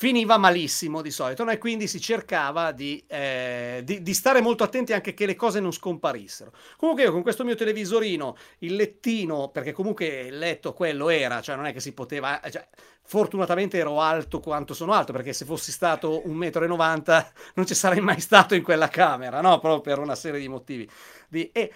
finiva 0.00 0.38
malissimo 0.38 1.02
di 1.02 1.10
solito, 1.10 1.44
no? 1.44 1.50
e 1.50 1.58
quindi 1.58 1.86
si 1.86 2.00
cercava 2.00 2.72
di, 2.72 3.04
eh, 3.06 3.82
di, 3.84 4.00
di, 4.00 4.14
stare 4.14 4.40
molto 4.40 4.64
attenti 4.64 4.94
anche 4.94 5.12
che 5.12 5.26
le 5.26 5.34
cose 5.34 5.60
non 5.60 5.72
scomparissero. 5.72 6.54
Comunque 6.78 7.04
io 7.04 7.12
con 7.12 7.20
questo 7.20 7.44
mio 7.44 7.54
televisorino, 7.54 8.34
il 8.60 8.76
lettino, 8.76 9.50
perché 9.50 9.72
comunque 9.72 10.06
il 10.20 10.38
letto 10.38 10.72
quello 10.72 11.10
era, 11.10 11.42
cioè 11.42 11.54
non 11.54 11.66
è 11.66 11.74
che 11.74 11.80
si 11.80 11.92
poteva... 11.92 12.40
Cioè, 12.50 12.66
fortunatamente 13.02 13.76
ero 13.76 14.00
alto 14.00 14.40
quanto 14.40 14.72
sono 14.72 14.94
alto, 14.94 15.12
perché 15.12 15.34
se 15.34 15.44
fossi 15.44 15.70
stato 15.70 16.22
1,90 16.24 16.72
m 16.78 17.26
non 17.56 17.66
ci 17.66 17.74
sarei 17.74 18.00
mai 18.00 18.20
stato 18.20 18.54
in 18.54 18.62
quella 18.62 18.88
camera, 18.88 19.42
no? 19.42 19.58
Proprio 19.58 19.82
per 19.82 19.98
una 19.98 20.14
serie 20.14 20.40
di 20.40 20.48
motivi. 20.48 20.88
Di, 21.28 21.50
e, 21.52 21.74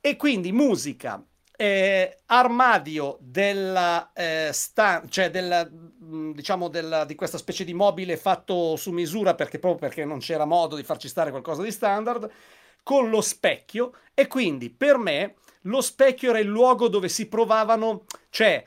e 0.00 0.16
quindi 0.16 0.50
musica, 0.50 1.22
eh, 1.56 2.18
armadio 2.26 3.18
della, 3.20 4.12
eh, 4.12 4.50
sta- 4.52 5.02
cioè 5.08 5.30
della, 5.30 5.68
mm, 5.68 6.32
diciamo 6.32 6.68
della, 6.68 7.04
di 7.04 7.14
questa 7.14 7.38
specie 7.38 7.64
di 7.64 7.74
mobile 7.74 8.16
fatto 8.16 8.76
su 8.76 8.90
misura 8.90 9.34
perché 9.34 9.58
proprio 9.58 9.88
perché 9.88 10.04
non 10.04 10.18
c'era 10.18 10.44
modo 10.44 10.76
di 10.76 10.82
farci 10.82 11.08
stare 11.08 11.30
qualcosa 11.30 11.62
di 11.62 11.72
standard 11.72 12.30
con 12.82 13.10
lo 13.10 13.20
specchio. 13.20 13.92
E 14.14 14.26
quindi 14.26 14.70
per 14.70 14.98
me 14.98 15.34
lo 15.66 15.80
specchio 15.80 16.30
era 16.30 16.38
il 16.38 16.46
luogo 16.46 16.88
dove 16.88 17.08
si 17.08 17.26
provavano 17.26 18.04
cioè 18.30 18.64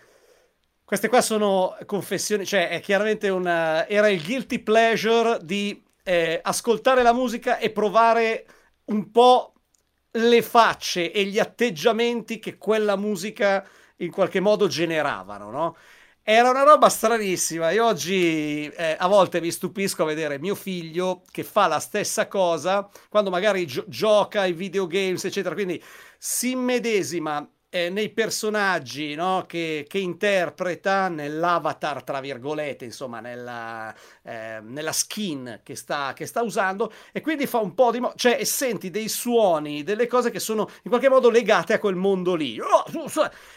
queste 0.83 1.07
qua 1.07 1.21
sono 1.21 1.77
confessioni 1.85 2.45
cioè 2.45 2.69
è 2.69 2.79
chiaramente 2.81 3.29
una 3.29 3.87
era 3.87 4.09
il 4.09 4.23
guilty 4.23 4.59
pleasure 4.59 5.39
di 5.41 5.81
eh, 6.03 6.39
ascoltare 6.43 7.03
la 7.03 7.13
musica 7.13 7.57
e 7.57 7.69
provare 7.69 8.45
un 8.85 9.11
po' 9.11 9.53
le 10.11 10.41
facce 10.41 11.11
e 11.11 11.23
gli 11.25 11.39
atteggiamenti 11.39 12.39
che 12.39 12.57
quella 12.57 12.95
musica 12.95 13.65
in 13.97 14.11
qualche 14.11 14.39
modo 14.39 14.67
generavano, 14.67 15.51
no? 15.51 15.75
Era 16.21 16.49
una 16.49 16.63
roba 16.63 16.89
stranissima. 16.89 17.71
Io 17.71 17.85
oggi 17.85 18.67
eh, 18.67 18.95
a 18.99 19.07
volte 19.07 19.41
mi 19.41 19.51
stupisco 19.51 20.03
a 20.03 20.05
vedere 20.05 20.39
mio 20.39 20.53
figlio 20.55 21.23
che 21.31 21.43
fa 21.43 21.67
la 21.67 21.79
stessa 21.79 22.27
cosa 22.27 22.87
quando 23.09 23.29
magari 23.31 23.65
gio- 23.65 23.85
gioca 23.87 24.41
ai 24.41 24.53
videogames, 24.53 25.25
eccetera. 25.25 25.55
Quindi 25.55 25.81
si 26.17 26.51
immedesima 26.51 27.47
eh, 27.69 27.89
nei 27.89 28.09
personaggi 28.09 29.13
no, 29.13 29.45
che, 29.47 29.85
che, 29.87 29.99
interpreta 29.99 31.07
nell'avatar, 31.07 32.03
tra 32.03 32.19
virgolette, 32.19 32.85
insomma, 32.85 33.19
nella, 33.19 33.93
eh, 34.23 34.59
nella 34.61 34.91
skin 34.91 35.61
che 35.63 35.75
sta, 35.75 36.13
che 36.13 36.25
sta, 36.25 36.41
usando, 36.41 36.91
e 37.11 37.21
quindi 37.21 37.45
fa 37.45 37.59
un 37.59 37.75
po' 37.75 37.91
di. 37.91 37.99
Mo- 37.99 38.13
cioè, 38.15 38.43
senti 38.43 38.89
dei 38.89 39.07
suoni, 39.07 39.83
delle 39.83 40.07
cose 40.07 40.31
che 40.31 40.39
sono 40.39 40.67
in 40.83 40.89
qualche 40.89 41.09
modo 41.09 41.29
legate 41.29 41.73
a 41.73 41.79
quel 41.79 41.95
mondo 41.95 42.33
lì. 42.33 42.59
Oh, 42.59 42.83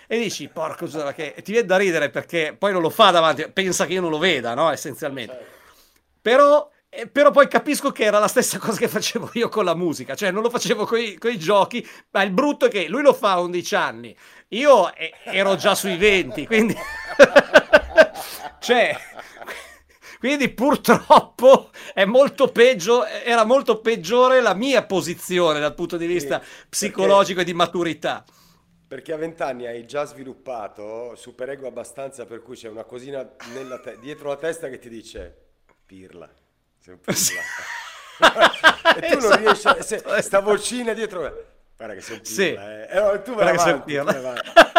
e 0.07 0.19
dici, 0.19 0.49
porco 0.49 0.87
che 1.14 1.35
ti 1.42 1.52
viene 1.52 1.66
da 1.66 1.76
ridere 1.78 2.11
perché 2.11 2.54
poi 2.59 2.73
non 2.73 2.83
lo 2.83 2.90
fa 2.90 3.11
davanti, 3.11 3.49
pensa 3.50 3.87
che 3.87 3.95
io 3.95 4.02
non 4.02 4.11
lo 4.11 4.19
veda, 4.19 4.52
no? 4.54 4.71
Essenzialmente. 4.71 5.33
Certo. 5.33 5.61
Però 6.21 6.71
eh, 6.94 7.06
però 7.06 7.30
poi 7.30 7.49
capisco 7.49 7.90
che 7.90 8.04
era 8.04 8.18
la 8.18 8.28
stessa 8.28 8.58
cosa 8.58 8.76
che 8.76 8.87
facevo 8.87 9.30
io 9.32 9.49
con 9.49 9.64
la 9.64 9.75
musica, 9.75 10.14
cioè 10.14 10.30
non 10.30 10.42
lo 10.42 10.50
facevo 10.50 10.84
con 10.84 10.99
i 10.99 11.38
giochi, 11.38 11.88
ma 12.11 12.22
il 12.22 12.32
brutto 12.32 12.66
è 12.66 12.68
che 12.68 12.87
lui 12.87 13.00
lo 13.00 13.14
fa 13.14 13.32
a 13.32 13.40
11 13.40 13.75
anni, 13.75 14.14
io 14.49 14.94
eh, 14.94 15.14
ero 15.25 15.56
già 15.56 15.75
sui 15.75 15.96
20, 15.96 16.44
quindi... 16.46 16.76
cioè... 18.61 18.94
Quindi 20.18 20.50
purtroppo 20.50 21.70
è 21.94 22.04
molto 22.04 22.52
peggio, 22.52 23.04
era 23.06 23.44
molto 23.44 23.80
peggiore 23.80 24.40
la 24.40 24.54
mia 24.54 24.84
posizione 24.84 25.58
dal 25.58 25.75
punto 25.75 25.96
di 25.96 26.06
vista 26.06 26.40
sì, 26.40 26.66
psicologico 26.68 27.38
perché, 27.38 27.50
e 27.50 27.52
di 27.52 27.58
maturità. 27.58 28.25
Perché 28.87 29.12
a 29.12 29.16
vent'anni 29.16 29.66
hai 29.66 29.84
già 29.84 30.04
sviluppato 30.04 31.16
superego 31.16 31.66
abbastanza 31.66 32.25
per 32.25 32.40
cui 32.40 32.54
c'è 32.54 32.68
una 32.68 32.84
cosina 32.84 33.25
te- 33.25 33.99
dietro 33.99 34.28
la 34.28 34.37
testa 34.37 34.68
che 34.68 34.78
ti 34.78 34.88
dice 34.88 35.37
pirla. 35.84 36.32
Sei 36.82 36.94
un 36.94 37.00
po' 37.00 37.12
e 38.98 39.16
tu 39.16 39.18
non 39.20 39.36
riesci 39.36 39.68
a... 39.68 39.80
Se, 39.80 40.02
sta 40.20 40.40
vocina 40.40 40.92
dietro. 40.92 41.20
Guarda 41.76 41.94
che 41.94 42.00
sei 42.00 42.16
un 42.16 42.22
pirla, 42.22 42.34
sì. 42.34 42.42
eh. 42.42 43.14
eh 43.14 43.22
tu 43.22 43.34
guarda 43.34 43.52
che 43.52 43.58
sei 43.58 43.72
un 43.72 43.84
pirla. 43.84 44.12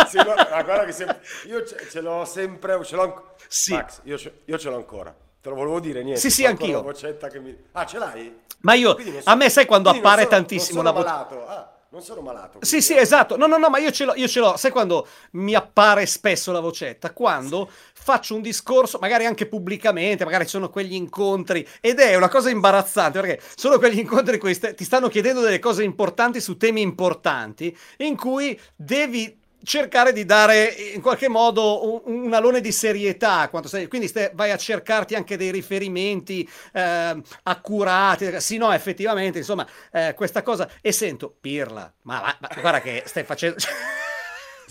sì, 0.05 0.21
guarda, 0.21 0.63
guarda 0.63 0.83
che 0.83 0.91
sei... 0.91 1.07
Io 1.45 1.65
ce, 1.65 1.87
ce, 1.89 2.01
l'ho 2.01 2.25
sempre... 2.25 2.83
Ce 2.83 2.97
l'ho 2.97 3.03
ancora. 3.03 3.33
Sì. 3.47 3.71
Max, 3.71 4.01
io 4.03 4.17
ce, 4.17 4.41
io 4.43 4.57
ce 4.57 4.69
l'ho 4.69 4.75
ancora. 4.75 5.15
Te 5.41 5.47
lo 5.47 5.55
volevo 5.55 5.79
dire, 5.79 6.03
niente. 6.03 6.19
Sì, 6.19 6.29
sì, 6.29 6.45
anch'io. 6.45 6.83
Mi... 6.83 7.57
Ah, 7.71 7.85
ce 7.85 7.97
l'hai? 7.97 8.41
Ma 8.59 8.73
io... 8.73 8.97
So, 8.99 9.29
a 9.29 9.35
me 9.35 9.49
sai 9.49 9.65
quando 9.65 9.89
appare 9.89 10.23
sono, 10.23 10.35
tantissimo 10.35 10.81
la 10.81 10.91
voce... 10.91 11.07
Ah. 11.07 11.72
Non 11.93 12.01
sono 12.01 12.21
malato. 12.21 12.57
Sì, 12.61 12.81
sì, 12.81 12.97
esatto. 12.97 13.37
No, 13.37 13.45
no, 13.45 13.57
no, 13.57 13.69
ma 13.69 13.77
io 13.77 13.91
ce 13.91 14.05
l'ho, 14.05 14.15
io 14.15 14.27
ce 14.27 14.39
l'ho. 14.39 14.57
Sai 14.57 14.71
quando 14.71 15.07
mi 15.33 15.53
appare 15.53 16.07
spesso 16.07 16.51
la 16.51 16.59
vocetta? 16.59 17.13
Quando 17.13 17.69
faccio 17.93 18.33
un 18.33 18.41
discorso, 18.41 18.97
magari 18.99 19.27
anche 19.27 19.45
pubblicamente, 19.45 20.25
magari 20.25 20.47
sono 20.47 20.71
quegli 20.71 20.95
incontri, 20.95 21.65
ed 21.79 21.99
è 21.99 22.15
una 22.15 22.29
cosa 22.29 22.49
imbarazzante, 22.49 23.21
perché 23.21 23.43
sono 23.55 23.77
quegli 23.77 23.99
incontri 23.99 24.33
in 24.33 24.39
cui 24.39 24.57
ti 24.73 24.83
stanno 24.83 25.07
chiedendo 25.07 25.41
delle 25.41 25.59
cose 25.59 25.83
importanti 25.83 26.41
su 26.41 26.57
temi 26.57 26.81
importanti, 26.81 27.77
in 27.97 28.15
cui 28.15 28.59
devi 28.75 29.39
cercare 29.63 30.13
di 30.13 30.25
dare 30.25 30.65
in 30.65 31.01
qualche 31.01 31.29
modo 31.29 32.05
un, 32.05 32.23
un 32.25 32.33
alone 32.33 32.61
di 32.61 32.71
serietà. 32.71 33.49
Sei, 33.63 33.87
quindi 33.87 34.07
stai, 34.07 34.29
vai 34.33 34.51
a 34.51 34.57
cercarti 34.57 35.15
anche 35.15 35.37
dei 35.37 35.51
riferimenti 35.51 36.47
eh, 36.73 37.21
accurati. 37.43 38.39
Sì, 38.39 38.57
no, 38.57 38.71
effettivamente, 38.71 39.39
insomma, 39.39 39.67
eh, 39.91 40.13
questa 40.15 40.41
cosa. 40.41 40.69
E 40.81 40.91
sento, 40.91 41.35
Pirla, 41.39 41.91
ma, 42.03 42.21
ma, 42.21 42.37
ma 42.39 42.61
guarda 42.61 42.81
che 42.81 43.03
stai 43.05 43.23
facendo. 43.23 43.57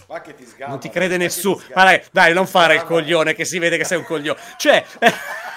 Ma 0.09 0.21
che 0.21 0.35
ti 0.35 0.45
sgama, 0.45 0.71
non 0.71 0.81
ti 0.81 0.91
crede 0.91 1.17
nessuno. 1.17 1.63
Dai, 1.73 2.03
dai, 2.11 2.35
non 2.35 2.47
fare 2.47 2.75
il 2.75 2.85
coglione 2.85 3.35
che 3.35 3.45
si 3.45 3.59
vede 3.59 3.79
che 3.79 3.85
sei 3.85 3.99
un 3.99 4.05
coglione. 4.05 4.39
Cioè. 4.59 4.85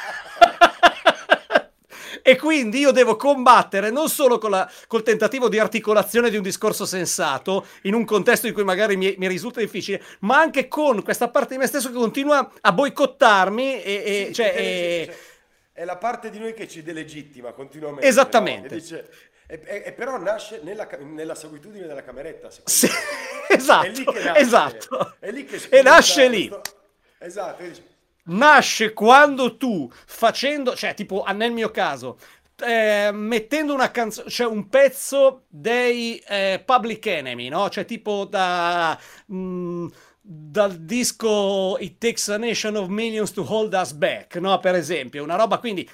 E 2.28 2.38
quindi 2.38 2.80
io 2.80 2.90
devo 2.90 3.18
combattere 3.18 3.92
non 3.92 4.10
solo 4.10 4.40
con 4.40 4.50
la, 4.50 4.68
col 4.88 5.04
tentativo 5.04 5.48
di 5.48 5.60
articolazione 5.60 6.32
di 6.32 6.38
un 6.38 6.42
discorso 6.42 6.84
sensato, 6.84 7.68
in 7.84 7.94
un 7.94 8.04
contesto 8.04 8.48
in 8.48 8.54
cui 8.54 8.64
magari 8.64 8.98
mi, 8.98 9.14
mi 9.20 9.28
risulta 9.28 9.60
difficile, 9.60 10.02
ma 10.22 10.40
anche 10.40 10.68
con 10.68 11.04
questa 11.04 11.30
parte 11.30 11.54
di 11.54 11.60
me 11.60 11.68
stesso 11.68 11.90
che 11.90 11.94
continua 11.94 12.52
a 12.62 12.72
boicottarmi 12.72 13.80
e, 13.80 14.04
e, 14.04 14.24
sì, 14.26 14.34
cioè, 14.34 14.54
e... 14.58 15.16
è 15.72 15.86
la 15.86 15.98
parte 15.98 16.32
di 16.32 16.40
noi 16.40 16.56
che 16.56 16.68
ci 16.68 16.82
delegittima 16.82 17.52
continuamente. 17.52 18.08
Esattamente. 18.08 18.70
No? 18.70 18.76
E, 18.76 18.80
dice, 18.80 19.10
e, 19.46 19.94
però 19.96 20.18
nasce 20.18 20.62
nella, 20.64 20.90
nella 21.02 21.36
solitudine 21.36 21.86
della 21.86 22.04
cameretta. 22.04 22.50
Sì, 22.64 22.90
esatto, 23.50 23.86
è 23.86 23.90
lì 23.92 24.04
che 24.04 24.24
nasce. 24.24 24.40
Esatto. 24.42 25.16
È 25.20 25.30
lì 25.30 25.46
che 25.46 25.62
e 25.70 25.82
nasce 25.84 26.28
lì. 26.28 26.52
Esatto, 27.20 27.62
e 27.62 27.68
dice, 27.68 27.84
nasce 28.26 28.94
quando 28.94 29.58
tu 29.58 29.90
facendo, 30.06 30.76
cioè 30.76 30.94
tipo 30.94 31.26
nel 31.34 31.52
mio 31.52 31.72
caso, 31.72 32.18
eh, 32.66 33.10
mettendo 33.14 33.74
una 33.74 33.92
canzone, 33.92 34.30
cioè 34.30 34.48
un 34.48 34.70
pezzo 34.70 35.44
dei 35.48 36.18
eh, 36.28 36.62
Public 36.66 37.06
Enemy, 37.06 37.50
no? 37.50 37.70
Cioè 37.70 37.86
tipo 37.86 38.26
da... 38.26 38.98
Mh, 39.28 39.36
mm, 39.38 39.88
dal 40.28 40.78
disco 40.78 41.78
It 41.78 42.00
Takes 42.00 42.30
a 42.30 42.38
Nation 42.38 42.76
of 42.76 42.88
Millions 42.88 43.32
to 43.32 43.46
Hold 43.48 43.74
Us 43.74 43.92
Back, 43.94 44.38
no? 44.38 44.58
Per 44.60 44.74
esempio, 44.74 45.22
una 45.22 45.36
roba 45.36 45.60
quindi 45.60 45.88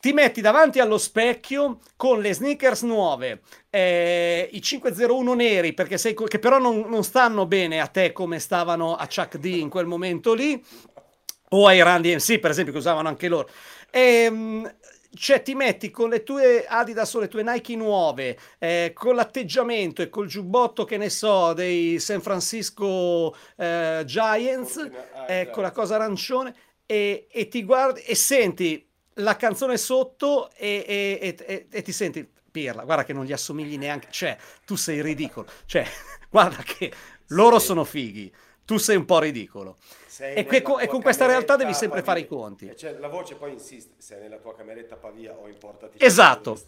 ti 0.00 0.12
metti 0.12 0.40
davanti 0.40 0.78
allo 0.78 0.96
specchio 0.96 1.80
con 1.96 2.20
le 2.20 2.32
sneakers 2.32 2.82
nuove, 2.82 3.42
eh, 3.68 4.48
i 4.52 4.62
501 4.62 5.34
neri, 5.34 5.74
perché 5.74 5.98
sei, 5.98 6.14
che 6.14 6.38
però 6.38 6.58
non, 6.58 6.86
non, 6.88 7.04
stanno 7.04 7.46
bene 7.46 7.80
a 7.80 7.88
te 7.88 8.12
come 8.12 8.38
stavano 8.38 8.94
a 8.94 9.06
Chuck 9.06 9.36
D 9.36 9.44
in 9.44 9.68
quel 9.68 9.86
momento 9.86 10.32
lì, 10.32 10.62
o 11.50 11.66
ai 11.66 11.82
Run 11.82 12.02
DMC 12.02 12.38
per 12.38 12.50
esempio 12.50 12.72
che 12.72 12.78
usavano 12.78 13.08
anche 13.08 13.28
loro. 13.28 13.48
E, 13.90 14.00
ehm, 14.00 14.74
cioè 15.14 15.42
ti 15.42 15.54
metti 15.54 15.90
con 15.90 16.10
le 16.10 16.22
tue 16.22 16.66
Adidas 16.66 17.14
o 17.14 17.20
le 17.20 17.28
tue 17.28 17.42
Nike 17.42 17.74
nuove, 17.76 18.38
eh, 18.58 18.92
con 18.94 19.14
l'atteggiamento 19.14 20.02
e 20.02 20.08
col 20.08 20.26
giubbotto 20.26 20.84
che 20.84 20.96
ne 20.96 21.08
so 21.08 21.54
dei 21.54 21.98
San 21.98 22.20
Francisco 22.20 23.34
eh, 23.56 24.02
Giants, 24.04 24.76
ah, 24.76 25.32
eh, 25.32 25.50
con 25.50 25.62
la 25.62 25.72
cosa 25.72 25.94
arancione 25.94 26.54
e, 26.84 27.26
e, 27.30 27.48
ti 27.48 27.64
guardi 27.64 28.00
e 28.00 28.14
senti 28.14 28.86
la 29.14 29.36
canzone 29.36 29.76
sotto 29.76 30.50
e, 30.54 30.84
e, 31.20 31.66
e, 31.70 31.82
ti 31.82 31.92
senti 31.92 32.26
Pirla, 32.50 32.84
guarda 32.84 33.04
che 33.04 33.12
non 33.12 33.24
gli 33.24 33.32
assomigli 33.32 33.76
neanche, 33.76 34.08
cioè 34.10 34.36
tu 34.64 34.74
sei 34.74 35.02
ridicolo, 35.02 35.46
cioè 35.66 35.86
guarda 36.30 36.62
che 36.62 36.90
loro 37.28 37.58
sono 37.58 37.84
fighi, 37.84 38.32
tu 38.68 38.76
sei 38.76 38.96
un 38.96 39.06
po' 39.06 39.18
ridicolo 39.18 39.78
e, 40.18 40.44
que- 40.44 40.62
e, 40.80 40.86
con 40.86 41.00
questa 41.00 41.24
realtà 41.24 41.56
devi 41.56 41.72
sempre 41.72 42.02
fare 42.02 42.20
i 42.20 42.26
conti. 42.26 42.70
Cioè, 42.76 42.98
la 42.98 43.08
voce 43.08 43.34
poi 43.36 43.52
insiste, 43.52 43.94
sei 43.96 44.20
nella 44.20 44.36
tua 44.36 44.54
cameretta 44.54 44.96
Pavia 44.96 45.34
o 45.34 45.48
importati. 45.48 45.96
Esatto. 46.04 46.60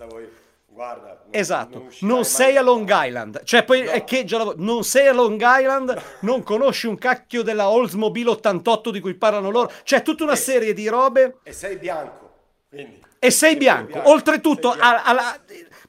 Guarda, 0.72 1.20
non, 1.24 1.28
esatto, 1.32 1.78
non, 1.78 1.88
non 2.02 2.24
sei 2.24 2.56
a 2.56 2.62
Long 2.62 2.88
Island, 2.88 3.42
cioè 3.42 3.64
poi 3.64 3.82
no. 3.82 3.90
è 3.90 4.04
che 4.04 4.24
già 4.24 4.42
la... 4.42 4.54
non 4.56 4.84
sei 4.84 5.08
a 5.08 5.12
Long 5.12 5.42
Island, 5.44 6.00
non 6.20 6.44
conosci 6.44 6.86
un 6.86 6.96
cacchio 6.96 7.42
della 7.42 7.68
Oldsmobile 7.68 8.30
88 8.30 8.92
di 8.92 9.00
cui 9.00 9.14
parlano 9.14 9.50
loro, 9.50 9.72
c'è 9.82 10.00
tutta 10.02 10.22
una 10.22 10.34
e, 10.34 10.36
serie 10.36 10.72
di 10.72 10.86
robe. 10.86 11.38
E 11.42 11.52
sei 11.52 11.76
bianco, 11.76 12.30
quindi. 12.68 13.02
E 13.18 13.30
sei 13.32 13.56
bianco, 13.56 13.94
bianco. 13.94 14.10
oltretutto, 14.10 14.70
sei 14.70 14.78
bianco. 14.78 15.08
Alla, 15.10 15.40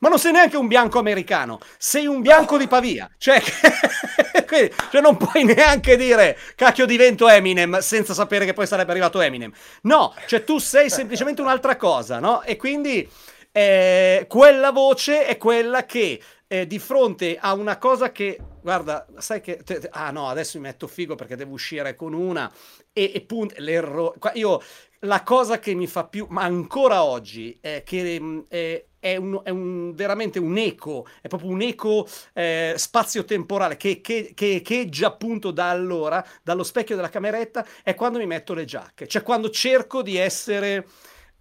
ma 0.01 0.09
non 0.09 0.19
sei 0.19 0.31
neanche 0.31 0.57
un 0.57 0.67
bianco 0.67 0.99
americano, 0.99 1.59
sei 1.77 2.07
un 2.07 2.21
bianco 2.21 2.57
di 2.57 2.67
Pavia. 2.67 3.09
Cioè, 3.17 3.39
quindi, 4.47 4.73
cioè, 4.91 5.01
non 5.01 5.15
puoi 5.15 5.43
neanche 5.43 5.95
dire 5.95 6.37
cacchio 6.55 6.85
divento 6.87 7.29
Eminem 7.29 7.79
senza 7.79 8.13
sapere 8.13 8.45
che 8.45 8.53
poi 8.53 8.65
sarebbe 8.65 8.91
arrivato 8.91 9.21
Eminem. 9.21 9.51
No, 9.83 10.13
cioè 10.25 10.43
tu 10.43 10.57
sei 10.57 10.89
semplicemente 10.89 11.41
un'altra 11.41 11.75
cosa, 11.75 12.19
no? 12.19 12.41
E 12.41 12.55
quindi 12.57 13.07
eh, 13.51 14.25
quella 14.27 14.71
voce 14.71 15.25
è 15.25 15.37
quella 15.37 15.85
che 15.85 16.19
eh, 16.47 16.65
di 16.65 16.79
fronte 16.79 17.37
a 17.39 17.53
una 17.53 17.77
cosa 17.77 18.11
che 18.11 18.39
guarda, 18.59 19.05
sai 19.17 19.39
che 19.39 19.61
te, 19.63 19.79
te, 19.79 19.89
ah 19.91 20.09
no, 20.09 20.29
adesso 20.29 20.57
mi 20.57 20.65
metto 20.65 20.87
figo 20.87 21.13
perché 21.13 21.35
devo 21.35 21.53
uscire 21.53 21.95
con 21.95 22.13
una 22.13 22.51
e, 22.91 23.11
e 23.13 23.21
punto 23.21 23.53
l'errore. 23.57 24.17
Io 24.33 24.59
la 25.01 25.21
cosa 25.21 25.59
che 25.59 25.75
mi 25.75 25.85
fa 25.85 26.05
più, 26.05 26.25
ma 26.29 26.41
ancora 26.41 27.03
oggi, 27.03 27.57
è 27.61 27.83
che 27.85 28.19
mm, 28.19 28.39
è, 28.47 28.83
è, 29.01 29.15
un, 29.17 29.41
è 29.43 29.49
un, 29.49 29.93
veramente 29.95 30.39
un 30.39 30.57
eco, 30.57 31.07
è 31.21 31.27
proprio 31.27 31.49
un 31.49 31.61
eco 31.61 32.07
eh, 32.33 32.75
spazio-temporale 32.77 33.75
che, 33.75 33.99
che, 33.99 34.31
che 34.33 34.55
echeggia 34.55 35.07
appunto 35.07 35.51
da 35.51 35.69
allora, 35.69 36.25
dallo 36.43 36.63
specchio 36.63 36.95
della 36.95 37.09
cameretta, 37.09 37.65
è 37.83 37.95
quando 37.95 38.19
mi 38.19 38.27
metto 38.27 38.53
le 38.53 38.63
giacche, 38.63 39.07
cioè 39.07 39.23
quando 39.23 39.49
cerco 39.49 40.03
di 40.03 40.17
essere, 40.17 40.85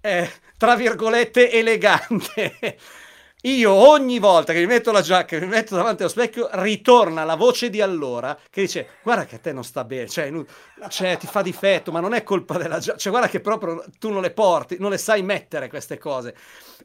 eh, 0.00 0.28
tra 0.56 0.74
virgolette, 0.74 1.52
elegante. 1.52 2.78
Io 3.42 3.72
ogni 3.72 4.18
volta 4.18 4.52
che 4.52 4.60
mi 4.60 4.66
metto 4.66 4.92
la 4.92 5.00
giacca 5.00 5.36
e 5.36 5.40
mi 5.40 5.46
metto 5.46 5.74
davanti 5.74 6.02
allo 6.02 6.10
specchio, 6.10 6.48
ritorna 6.52 7.24
la 7.24 7.36
voce 7.36 7.70
di 7.70 7.80
allora 7.80 8.38
che 8.50 8.62
dice: 8.62 8.88
Guarda 9.02 9.24
che 9.24 9.36
a 9.36 9.38
te 9.38 9.52
non 9.52 9.64
sta 9.64 9.84
bene, 9.84 10.08
cioè, 10.08 10.30
cioè 10.88 11.16
ti 11.16 11.26
fa 11.26 11.40
difetto, 11.40 11.90
ma 11.90 12.00
non 12.00 12.12
è 12.12 12.22
colpa 12.22 12.58
della 12.58 12.78
giacca, 12.78 12.98
cioè 12.98 13.10
guarda 13.10 13.28
che 13.28 13.40
proprio 13.40 13.82
tu 13.98 14.10
non 14.10 14.20
le 14.20 14.32
porti, 14.32 14.76
non 14.78 14.90
le 14.90 14.98
sai 14.98 15.22
mettere 15.22 15.68
queste 15.68 15.96
cose. 15.96 16.34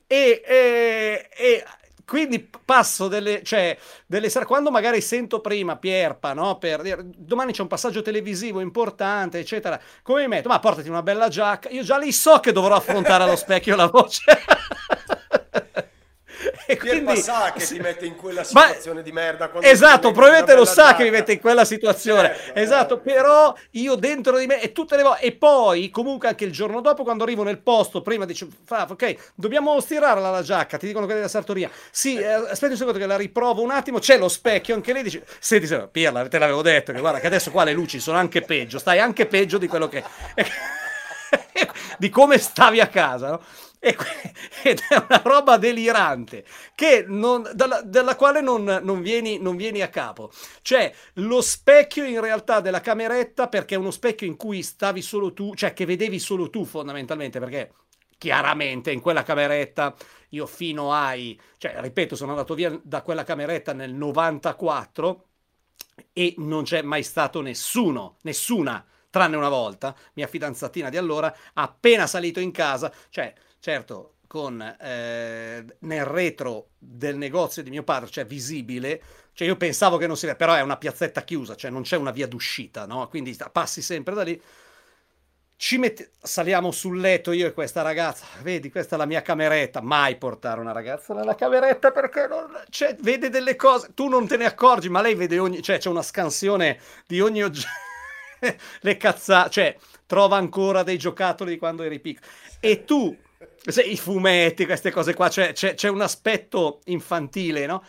E, 0.08 0.42
e, 0.46 1.28
e 1.36 1.64
quindi 2.06 2.48
passo 2.64 3.08
delle, 3.10 3.42
cioè, 3.44 3.78
delle 4.06 4.30
quando 4.46 4.72
magari 4.72 5.02
sento 5.02 5.42
prima 5.42 5.76
Pierpa, 5.76 6.34
no, 6.34 6.58
per 6.58 6.82
dire 6.82 7.02
domani 7.04 7.52
c'è 7.52 7.64
un 7.64 7.68
passaggio 7.68 8.02
televisivo 8.02 8.62
importante, 8.62 9.40
eccetera, 9.40 9.78
come 10.04 10.22
mi 10.22 10.28
metto? 10.28 10.48
Ma 10.48 10.60
portati 10.60 10.88
una 10.88 11.04
bella 11.04 11.28
giacca, 11.28 11.70
io 11.70 11.84
già 11.84 11.98
lì 11.98 12.14
so 12.14 12.40
che 12.40 12.52
dovrò 12.52 12.76
affrontare 12.76 13.24
allo 13.24 13.36
specchio 13.36 13.76
la 13.76 13.88
voce. 13.88 14.24
e 16.68 16.78
quindi 16.78 17.18
sa 17.18 17.52
che 17.54 17.60
sì. 17.60 17.76
ti 17.76 17.80
mette 17.80 18.06
in 18.06 18.16
quella 18.16 18.44
situazione 18.44 18.98
ma, 18.98 19.04
di 19.04 19.12
merda. 19.12 19.52
Esatto, 19.62 20.12
probabilmente 20.12 20.56
lo 20.56 20.66
sa 20.66 20.96
che 20.96 21.04
mi 21.04 21.12
mette 21.12 21.34
in 21.34 21.40
quella 21.40 21.66
situazione. 21.66 22.36
Certo, 22.36 22.60
esatto, 22.60 22.96
eh. 22.96 23.00
però 23.00 23.56
io 23.72 23.96
dentro 23.96 24.38
di 24.38 24.48
me 24.48 24.62
e 24.62 24.72
tutte 24.72 24.96
le 24.96 25.04
volte 25.04 25.24
e 25.26 25.32
poi 25.34 25.90
comunque 25.90 26.28
anche 26.28 26.46
il 26.46 26.52
giorno 26.52 26.82
dopo 26.82 27.04
quando 27.04 27.24
arrivo 27.24 27.44
nel 27.44 27.60
posto, 27.60 28.02
prima 28.02 28.26
dice 28.26 28.48
ok, 28.68 29.34
dobbiamo 29.36 29.80
stirarla 29.80 30.30
la 30.30 30.42
giacca, 30.42 30.78
ti 30.78 30.88
dicono 30.88 31.06
quelli 31.06 31.20
della 31.20 31.32
sartoria. 31.32 31.70
Sì, 31.92 32.18
eh, 32.18 32.26
aspetti 32.26 32.74
un 32.74 32.78
secondo 32.78 33.00
che 33.00 33.06
la 33.06 33.18
riprovo 33.18 33.62
un 33.62 33.72
attimo, 33.72 34.00
c'è 34.00 34.18
lo 34.18 34.28
specchio 34.28 34.76
anche 34.76 34.94
lei 34.94 35.04
dice 35.04 35.26
"Senti, 35.40 35.74
Pirla, 35.92 36.28
te 36.28 36.40
l'avevo 36.40 36.62
detto 36.62 36.92
che 36.92 37.00
guarda 37.00 37.20
che 37.20 37.28
adesso 37.28 37.52
qua 37.52 37.64
le 37.64 37.74
luci 37.74 38.00
sono 38.00 38.18
anche 38.18 38.42
peggio, 38.42 38.80
stai 38.80 39.00
anche 39.00 39.26
peggio 39.26 39.58
di 39.58 39.68
quello 39.68 39.88
che 39.88 40.04
di 41.98 42.10
come 42.10 42.38
stavi 42.38 42.80
a 42.80 42.88
casa, 42.88 43.30
no? 43.30 43.42
ed 44.64 44.82
è 44.90 44.96
una 44.96 45.22
roba 45.24 45.58
delirante 45.58 46.46
non, 47.08 47.50
dalla, 47.54 47.82
dalla, 47.82 48.16
quale 48.16 48.42
non, 48.42 48.64
non, 48.82 49.02
vieni, 49.02 49.38
non, 49.38 49.56
vieni, 49.56 49.82
a 49.82 49.90
capo. 49.90 50.32
Cioè, 50.62 50.94
lo 51.16 51.42
specchio 51.42 52.04
in 52.04 52.20
realtà 52.22 52.60
della 52.60 52.82
cameretta, 52.82 53.48
perché 53.48 53.76
è 53.76 53.78
uno 53.78 53.92
specchio 53.92 54.28
in 54.28 54.36
cui 54.36 54.64
stavi 54.64 55.02
solo 55.02 55.34
tu, 55.34 55.54
cioè 55.56 55.74
che 55.74 55.86
vedevi 55.86 56.20
solo 56.20 56.50
tu 56.50 56.66
fondamentalmente, 56.66 57.40
perché 57.40 57.74
chiaramente 58.18 58.92
in 58.92 59.02
quella 59.02 59.24
cameretta 59.24 59.96
io 60.30 60.46
fino 60.48 60.94
ai, 60.94 61.40
cioè 61.58 61.76
ripeto, 61.80 62.16
sono 62.16 62.32
andato 62.32 62.54
via 62.56 62.78
da 62.84 63.02
quella 63.02 63.24
cameretta 63.24 63.74
nel 63.74 63.94
94 63.94 65.28
e 66.12 66.34
non 66.38 66.64
c'è 66.64 66.82
mai 66.82 67.04
stato 67.04 67.42
nessuno, 67.42 68.18
nessuna 68.22 68.86
tranne 69.10 69.38
una 69.38 69.50
volta, 69.50 69.96
mia 70.14 70.28
fidanzatina 70.28 70.90
di 70.90 70.98
allora, 70.98 71.34
appena 71.54 72.06
salito 72.06 72.42
in 72.42 72.52
casa, 72.52 72.92
cioè 73.10 73.34
certo 73.66 74.18
con 74.28 74.62
eh, 74.62 75.66
nel 75.80 76.06
retro 76.06 76.70
del 76.78 77.18
negozio 77.18 77.64
di 77.64 77.72
mio 77.72 77.82
padre, 77.82 78.12
cioè 78.12 78.24
visibile, 78.24 79.02
cioè 79.34 79.48
io 79.48 79.56
pensavo 79.56 79.98
che 79.98 80.06
non 80.06 80.16
si 80.16 80.32
però 80.36 80.54
è 80.54 80.62
una 80.62 80.78
piazzetta 80.78 81.24
chiusa, 81.24 81.56
cioè 81.56 81.72
non 81.72 81.82
c'è 81.82 81.98
una 81.98 82.12
via 82.12 82.28
d'uscita, 82.28 82.86
no? 82.86 83.08
Quindi 83.08 83.36
passi 83.52 83.82
sempre 83.82 84.14
da 84.14 84.22
lì. 84.22 84.40
ci 85.56 85.80
mette... 85.80 86.12
saliamo 86.22 86.70
sul 86.70 87.00
letto 87.00 87.32
io 87.32 87.48
e 87.48 87.54
questa 87.54 87.82
ragazza, 87.82 88.28
vedi 88.44 88.70
questa 88.70 88.98
è 88.98 89.00
la 89.00 89.08
mia 89.08 89.24
cameretta, 89.24 89.82
mai 89.82 90.16
portare 90.18 90.60
una 90.60 90.72
ragazza 90.72 91.16
nella 91.16 91.34
cameretta 91.34 91.90
perché 91.90 92.28
non... 92.28 92.52
cioè, 92.70 92.96
vede 93.00 93.30
delle 93.30 93.56
cose, 93.56 93.94
tu 93.96 94.08
non 94.10 94.28
te 94.28 94.38
ne 94.38 94.46
accorgi, 94.46 94.90
ma 94.90 95.02
lei 95.02 95.16
vede 95.16 95.40
ogni, 95.40 95.64
cioè 95.64 95.80
c'è 95.80 95.90
una 95.90 96.04
scansione 96.04 96.80
di 97.08 97.20
ogni 97.20 97.42
oggetto, 97.42 97.68
le 98.82 98.98
cazzate, 98.98 99.50
cioè 99.50 99.78
trova 100.06 100.38
ancora 100.38 100.84
dei 100.84 101.00
giocattoli 101.00 101.54
di 101.54 101.58
quando 101.58 101.82
eri 101.82 102.00
piccolo 102.00 102.28
e 102.60 102.84
tu, 102.84 103.16
i 103.84 103.98
fumetti, 103.98 104.66
queste 104.66 104.92
cose 104.92 105.14
qua, 105.14 105.30
cioè, 105.30 105.54
c'è, 105.54 105.74
c'è 105.74 105.90
un 105.90 106.02
aspetto 106.02 106.82
infantile, 106.86 107.66
no? 107.66 107.84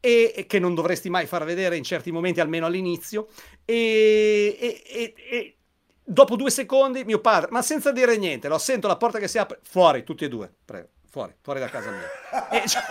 E, 0.00 0.46
che 0.48 0.58
non 0.58 0.74
dovresti 0.74 1.08
mai 1.08 1.26
far 1.26 1.44
vedere 1.44 1.76
in 1.76 1.84
certi 1.84 2.10
momenti, 2.10 2.40
almeno 2.40 2.66
all'inizio, 2.66 3.28
e, 3.64 4.56
e, 4.58 5.14
e 5.30 5.56
Dopo 6.04 6.34
due 6.34 6.50
secondi, 6.50 7.04
mio 7.04 7.20
padre, 7.20 7.50
ma 7.52 7.62
senza 7.62 7.92
dire 7.92 8.16
niente, 8.16 8.48
lo 8.48 8.58
sento 8.58 8.88
la 8.88 8.96
porta 8.96 9.20
che 9.20 9.28
si 9.28 9.38
apre, 9.38 9.60
fuori, 9.62 10.02
tutti 10.02 10.24
e 10.24 10.28
due, 10.28 10.52
prego, 10.64 10.88
fuori, 11.08 11.32
fuori 11.40 11.60
da 11.60 11.68
casa 11.68 11.90
mia. 11.90 12.50
E, 12.50 12.66
cioè, 12.68 12.82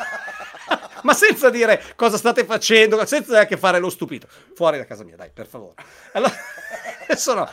ma 1.03 1.13
senza 1.13 1.49
dire 1.49 1.83
cosa 1.97 2.15
state 2.15 2.45
facendo, 2.45 3.05
senza 3.05 3.33
neanche 3.33 3.57
fare 3.57 3.79
lo 3.79 3.89
stupito, 3.89 4.27
fuori 4.55 4.77
da 4.77 4.85
casa 4.85 5.03
mia, 5.03 5.17
dai, 5.17 5.29
per 5.29 5.45
favore. 5.45 5.75
Allora, 6.13 6.33
sono, 7.17 7.49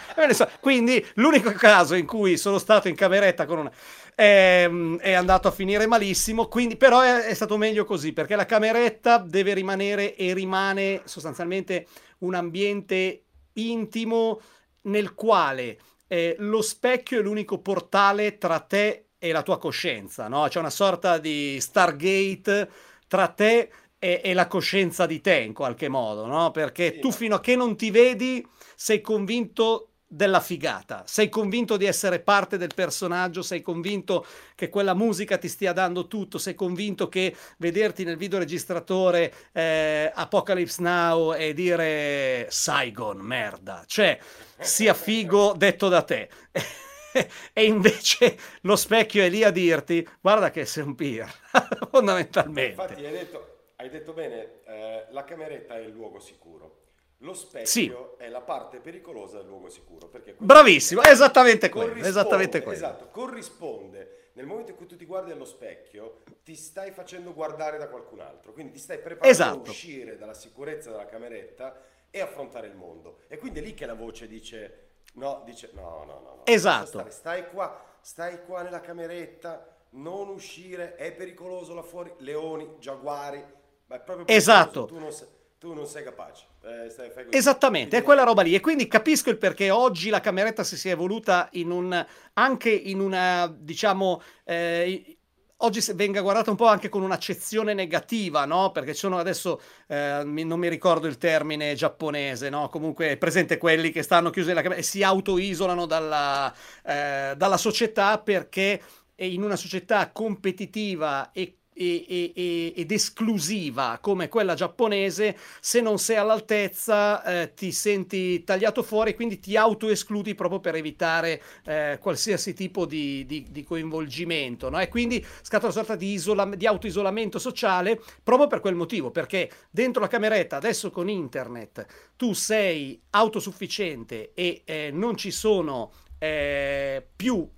quindi 0.60 1.04
l'unico 1.14 1.50
caso 1.50 1.96
in 1.96 2.06
cui 2.06 2.36
sono 2.36 2.58
stato 2.58 2.86
in 2.86 2.94
cameretta 2.94 3.44
con 3.44 3.58
una... 3.58 3.72
È, 4.18 4.64
ehm, 4.64 4.98
è 4.98 5.12
andato 5.12 5.46
a 5.46 5.52
finire 5.52 5.86
malissimo, 5.86 6.48
quindi, 6.48 6.76
però 6.76 7.02
è, 7.02 7.26
è 7.26 7.34
stato 7.34 7.56
meglio 7.56 7.84
così, 7.84 8.12
perché 8.12 8.34
la 8.34 8.46
cameretta 8.46 9.18
deve 9.18 9.54
rimanere 9.54 10.16
e 10.16 10.34
rimane 10.34 11.02
sostanzialmente 11.04 11.86
un 12.18 12.34
ambiente 12.34 13.22
intimo 13.52 14.40
nel 14.82 15.14
quale 15.14 15.78
eh, 16.08 16.34
lo 16.38 16.62
specchio 16.62 17.20
è 17.20 17.22
l'unico 17.22 17.58
portale 17.60 18.38
tra 18.38 18.58
te 18.58 19.10
e 19.18 19.30
la 19.30 19.42
tua 19.42 19.58
coscienza, 19.58 20.26
no? 20.26 20.48
C'è 20.48 20.58
una 20.58 20.70
sorta 20.70 21.18
di 21.18 21.60
Stargate 21.60 22.70
tra 23.06 23.28
te 23.28 23.70
e, 24.00 24.20
e 24.24 24.34
la 24.34 24.48
coscienza 24.48 25.06
di 25.06 25.20
te 25.20 25.36
in 25.38 25.52
qualche 25.52 25.88
modo, 25.88 26.26
no? 26.26 26.50
Perché 26.50 26.94
sì. 26.94 26.98
tu 26.98 27.12
fino 27.12 27.36
a 27.36 27.40
che 27.40 27.54
non 27.54 27.76
ti 27.76 27.92
vedi 27.92 28.44
sei 28.74 29.00
convinto 29.00 29.90
della 30.10 30.40
figata, 30.40 31.04
sei 31.06 31.28
convinto 31.28 31.76
di 31.76 31.84
essere 31.84 32.20
parte 32.20 32.56
del 32.56 32.72
personaggio, 32.74 33.42
sei 33.42 33.60
convinto 33.60 34.26
che 34.54 34.70
quella 34.70 34.94
musica 34.94 35.36
ti 35.36 35.48
stia 35.48 35.74
dando 35.74 36.06
tutto, 36.06 36.38
sei 36.38 36.54
convinto 36.54 37.10
che 37.10 37.36
vederti 37.58 38.04
nel 38.04 38.16
videoregistratore 38.16 39.32
eh, 39.52 40.10
Apocalypse 40.14 40.80
Now 40.80 41.34
e 41.34 41.52
dire 41.52 42.46
Saigon, 42.48 43.18
merda, 43.18 43.84
cioè 43.86 44.18
sia 44.58 44.94
figo 44.94 45.52
detto 45.54 45.88
da 45.88 46.02
te. 46.02 46.30
e 47.52 47.64
invece 47.64 48.38
lo 48.62 48.76
specchio 48.76 49.22
è 49.22 49.28
lì 49.28 49.44
a 49.44 49.50
dirti 49.50 50.06
guarda 50.22 50.50
che 50.50 50.64
sei 50.64 50.84
un 50.84 50.94
peer, 50.94 51.30
fondamentalmente. 51.90 52.80
Infatti 52.82 53.04
hai 53.04 53.12
detto, 53.12 53.56
hai 53.76 53.90
detto 53.90 54.14
bene, 54.14 54.60
eh, 54.64 55.06
la 55.10 55.24
cameretta 55.24 55.76
è 55.76 55.80
il 55.80 55.92
luogo 55.92 56.18
sicuro 56.18 56.77
lo 57.22 57.34
specchio 57.34 57.66
sì. 57.66 57.92
è 58.18 58.28
la 58.28 58.42
parte 58.42 58.78
pericolosa 58.78 59.38
del 59.38 59.46
luogo 59.46 59.68
sicuro. 59.68 60.10
Bravissimo, 60.38 61.02
è 61.02 61.10
esattamente 61.10 61.68
quello. 61.68 62.04
Esattamente 62.04 62.62
quello. 62.62 62.76
Esatto, 62.76 63.08
corrisponde 63.08 64.18
nel 64.38 64.46
momento 64.46 64.70
in 64.70 64.76
cui 64.76 64.86
tu 64.86 64.96
ti 64.96 65.04
guardi 65.04 65.32
allo 65.32 65.44
specchio, 65.44 66.22
ti 66.44 66.54
stai 66.54 66.92
facendo 66.92 67.34
guardare 67.34 67.76
da 67.76 67.88
qualcun 67.88 68.20
altro, 68.20 68.52
quindi 68.52 68.72
ti 68.72 68.78
stai 68.78 68.98
preparando 68.98 69.28
esatto. 69.28 69.68
a 69.68 69.70
uscire 69.70 70.16
dalla 70.16 70.34
sicurezza 70.34 70.90
della 70.90 71.06
cameretta 71.06 71.82
e 72.08 72.20
affrontare 72.20 72.68
il 72.68 72.76
mondo. 72.76 73.22
E 73.26 73.36
quindi 73.36 73.58
è 73.58 73.62
lì 73.62 73.74
che 73.74 73.84
la 73.84 73.94
voce 73.94 74.28
dice 74.28 74.90
no, 75.14 75.42
dice 75.44 75.70
no, 75.72 76.04
no, 76.06 76.20
no. 76.20 76.34
no 76.36 76.42
esatto. 76.46 77.04
Stai 77.10 77.50
qua, 77.50 77.84
stai 78.00 78.44
qua 78.44 78.62
nella 78.62 78.80
cameretta, 78.80 79.76
non 79.90 80.28
uscire, 80.28 80.94
è 80.94 81.12
pericoloso 81.12 81.74
là 81.74 81.82
fuori, 81.82 82.12
leoni, 82.18 82.76
giaguari, 82.78 83.44
ma 83.86 83.96
è 83.96 84.00
proprio 84.00 84.24
pericoloso. 84.24 84.36
Esatto. 84.36 84.84
Tu 84.84 84.98
non 85.00 85.10
sei 85.10 85.26
tu 85.58 85.72
non 85.72 85.86
sei 85.86 86.04
capace. 86.04 86.44
Eh, 86.62 86.88
stai, 86.88 87.10
Esattamente, 87.30 87.96
è 87.96 88.02
quella 88.02 88.22
roba 88.22 88.42
lì. 88.42 88.54
E 88.54 88.60
quindi 88.60 88.86
capisco 88.86 89.30
il 89.30 89.38
perché 89.38 89.70
oggi 89.70 90.08
la 90.08 90.20
cameretta 90.20 90.62
si 90.62 90.76
sia 90.76 90.92
evoluta 90.92 91.48
in 91.52 91.70
un, 91.70 92.06
anche 92.34 92.70
in 92.70 93.00
una, 93.00 93.52
diciamo, 93.52 94.22
eh, 94.44 95.18
oggi 95.56 95.80
venga 95.94 96.20
guardata 96.20 96.50
un 96.50 96.56
po' 96.56 96.66
anche 96.66 96.88
con 96.88 97.02
un'accezione 97.02 97.74
negativa, 97.74 98.44
no? 98.44 98.70
Perché 98.70 98.92
ci 98.92 99.00
sono 99.00 99.18
adesso, 99.18 99.60
eh, 99.88 100.22
non 100.24 100.60
mi 100.60 100.68
ricordo 100.68 101.08
il 101.08 101.18
termine 101.18 101.74
giapponese, 101.74 102.50
no? 102.50 102.68
Comunque 102.68 103.10
è 103.10 103.16
presente 103.16 103.58
quelli 103.58 103.90
che 103.90 104.02
stanno 104.02 104.30
chiusi 104.30 104.48
nella 104.48 104.62
cameretta 104.62 104.86
e 104.86 104.88
si 104.88 105.02
autoisolano 105.02 105.86
dalla, 105.86 106.54
eh, 106.84 107.34
dalla 107.36 107.56
società 107.56 108.18
perché 108.18 108.80
in 109.16 109.42
una 109.42 109.56
società 109.56 110.12
competitiva 110.12 111.32
e 111.32 111.57
e, 111.78 112.32
e, 112.34 112.72
ed 112.74 112.90
esclusiva 112.90 113.98
come 114.00 114.28
quella 114.28 114.54
giapponese, 114.54 115.36
se 115.60 115.80
non 115.80 115.98
sei 115.98 116.16
all'altezza 116.16 117.22
eh, 117.22 117.54
ti 117.54 117.70
senti 117.70 118.42
tagliato 118.42 118.82
fuori, 118.82 119.14
quindi 119.14 119.38
ti 119.38 119.56
autoescludi 119.56 120.34
proprio 120.34 120.58
per 120.58 120.74
evitare 120.74 121.40
eh, 121.64 121.98
qualsiasi 122.00 122.52
tipo 122.52 122.84
di, 122.84 123.24
di, 123.26 123.46
di 123.50 123.62
coinvolgimento. 123.62 124.68
No? 124.68 124.80
E 124.80 124.88
quindi 124.88 125.24
scatta 125.42 125.66
una 125.66 125.74
sorta 125.74 125.94
di, 125.94 126.12
isola, 126.12 126.44
di 126.46 126.66
autoisolamento 126.66 127.38
sociale 127.38 128.00
proprio 128.22 128.48
per 128.48 128.60
quel 128.60 128.74
motivo, 128.74 129.10
perché 129.10 129.50
dentro 129.70 130.00
la 130.00 130.08
cameretta, 130.08 130.56
adesso 130.56 130.90
con 130.90 131.08
internet, 131.08 131.86
tu 132.16 132.32
sei 132.32 133.00
autosufficiente 133.10 134.32
e 134.34 134.62
eh, 134.64 134.90
non 134.92 135.16
ci 135.16 135.30
sono 135.30 135.92
eh, 136.18 137.06
più 137.14 137.48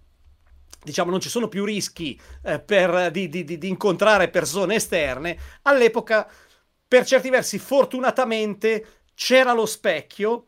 diciamo 0.83 1.11
non 1.11 1.21
ci 1.21 1.29
sono 1.29 1.49
più 1.49 1.65
rischi 1.65 2.19
eh, 2.45 2.61
per, 2.61 3.11
di, 3.11 3.29
di, 3.29 3.45
di, 3.45 3.69
incontrare 3.69 4.29
persone 4.29 4.77
esterne, 4.77 5.39
all'epoca 5.63 6.29
per 6.87 7.05
certi 7.05 7.31
versi 7.31 7.59
fortunatamente 7.59 9.03
c'era 9.15 9.53
lo 9.53 9.67
specchio 9.67 10.47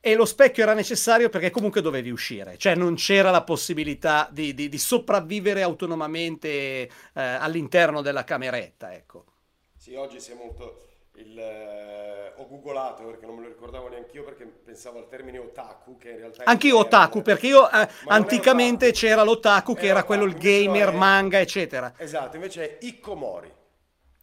e 0.00 0.14
lo 0.14 0.24
specchio 0.24 0.62
era 0.62 0.72
necessario 0.72 1.28
perché 1.28 1.50
comunque 1.50 1.82
dovevi 1.82 2.10
uscire, 2.10 2.56
cioè 2.56 2.74
non 2.74 2.94
c'era 2.94 3.30
la 3.30 3.42
possibilità 3.42 4.28
di, 4.32 4.54
di 4.54 4.78
sopravvivere 4.78 5.62
autonomamente 5.62 6.48
eh, 6.48 6.90
all'interno 7.14 8.00
della 8.00 8.24
cameretta. 8.24 8.94
Ecco. 8.94 9.24
Sì, 9.76 9.94
oggi 9.94 10.20
si 10.20 10.32
è 10.32 10.34
molto 10.34 10.89
il, 11.20 11.38
eh, 11.38 12.32
ho 12.36 12.46
googolato 12.46 13.04
perché 13.04 13.26
non 13.26 13.36
me 13.36 13.42
lo 13.42 13.48
ricordavo 13.48 13.88
neanche 13.88 14.16
io 14.16 14.24
perché 14.24 14.44
pensavo 14.46 14.98
al 14.98 15.08
termine 15.08 15.38
otaku 15.38 15.96
che 15.96 16.10
in 16.10 16.16
realtà 16.18 16.44
anch'io 16.44 16.78
otaku 16.78 17.22
perché 17.22 17.46
io 17.46 17.70
eh, 17.70 17.88
anticamente 18.06 18.92
c'era 18.92 19.22
l'otaku 19.22 19.74
che 19.74 19.86
era, 19.86 19.98
era 19.98 20.04
quello 20.04 20.24
il 20.24 20.34
gamer 20.34 20.92
manga 20.92 21.38
eccetera. 21.38 21.92
Esatto 21.96 22.36
invece 22.36 22.78
è 22.78 22.84
Ikomori 22.84 23.58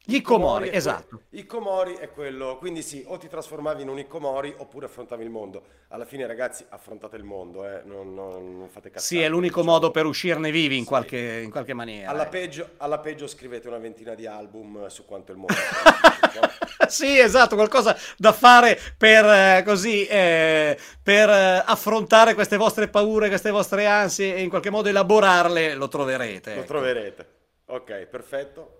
gli 0.09 0.15
Ikomori, 0.15 0.69
esatto. 0.71 1.23
Ikomori 1.31 1.95
è 1.95 2.09
quello, 2.09 2.55
quindi 2.59 2.81
sì, 2.81 3.03
o 3.05 3.17
ti 3.17 3.27
trasformavi 3.27 3.81
in 3.81 3.89
un 3.89 3.99
Ikomori 3.99 4.55
oppure 4.55 4.85
affrontavi 4.85 5.21
il 5.21 5.29
mondo. 5.29 5.63
Alla 5.89 6.05
fine 6.05 6.25
ragazzi 6.25 6.65
affrontate 6.69 7.17
il 7.17 7.25
mondo, 7.25 7.67
eh? 7.67 7.81
non, 7.83 8.13
non, 8.13 8.57
non 8.57 8.69
fate 8.69 8.89
cazzate. 8.89 9.03
Sì, 9.03 9.19
è 9.19 9.27
l'unico 9.27 9.59
diciamo. 9.59 9.73
modo 9.73 9.91
per 9.91 10.05
uscirne 10.05 10.49
vivi 10.49 10.77
in, 10.77 10.83
sì. 10.83 10.87
qualche, 10.87 11.41
in 11.43 11.51
qualche, 11.51 11.73
maniera. 11.73 12.09
Alla, 12.09 12.25
eh. 12.25 12.29
peggio, 12.29 12.69
alla, 12.77 12.99
peggio, 12.99 13.27
scrivete 13.27 13.67
una 13.67 13.79
ventina 13.79 14.15
di 14.15 14.25
album 14.25 14.87
su 14.87 15.03
quanto 15.03 15.33
il 15.33 15.39
mondo 15.39 15.53
è. 15.53 16.87
sì, 16.87 17.19
esatto, 17.19 17.55
qualcosa 17.55 17.97
da 18.15 18.31
fare 18.31 18.79
per, 18.97 19.25
eh, 19.25 19.63
così, 19.65 20.05
eh, 20.05 20.77
per 21.03 21.29
eh, 21.29 21.63
affrontare 21.65 22.33
queste 22.33 22.55
vostre 22.55 22.87
paure, 22.87 23.27
queste 23.27 23.51
vostre 23.51 23.85
ansie 23.85 24.35
e 24.35 24.41
in 24.41 24.47
qualche 24.47 24.69
modo 24.69 24.87
elaborarle, 24.87 25.73
lo 25.73 25.89
troverete. 25.89 26.53
Lo 26.53 26.59
ecco. 26.61 26.67
troverete. 26.67 27.27
Ok, 27.65 28.05
perfetto. 28.05 28.76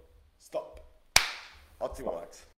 Ótimo, 1.79 2.11
Max. 2.13 2.46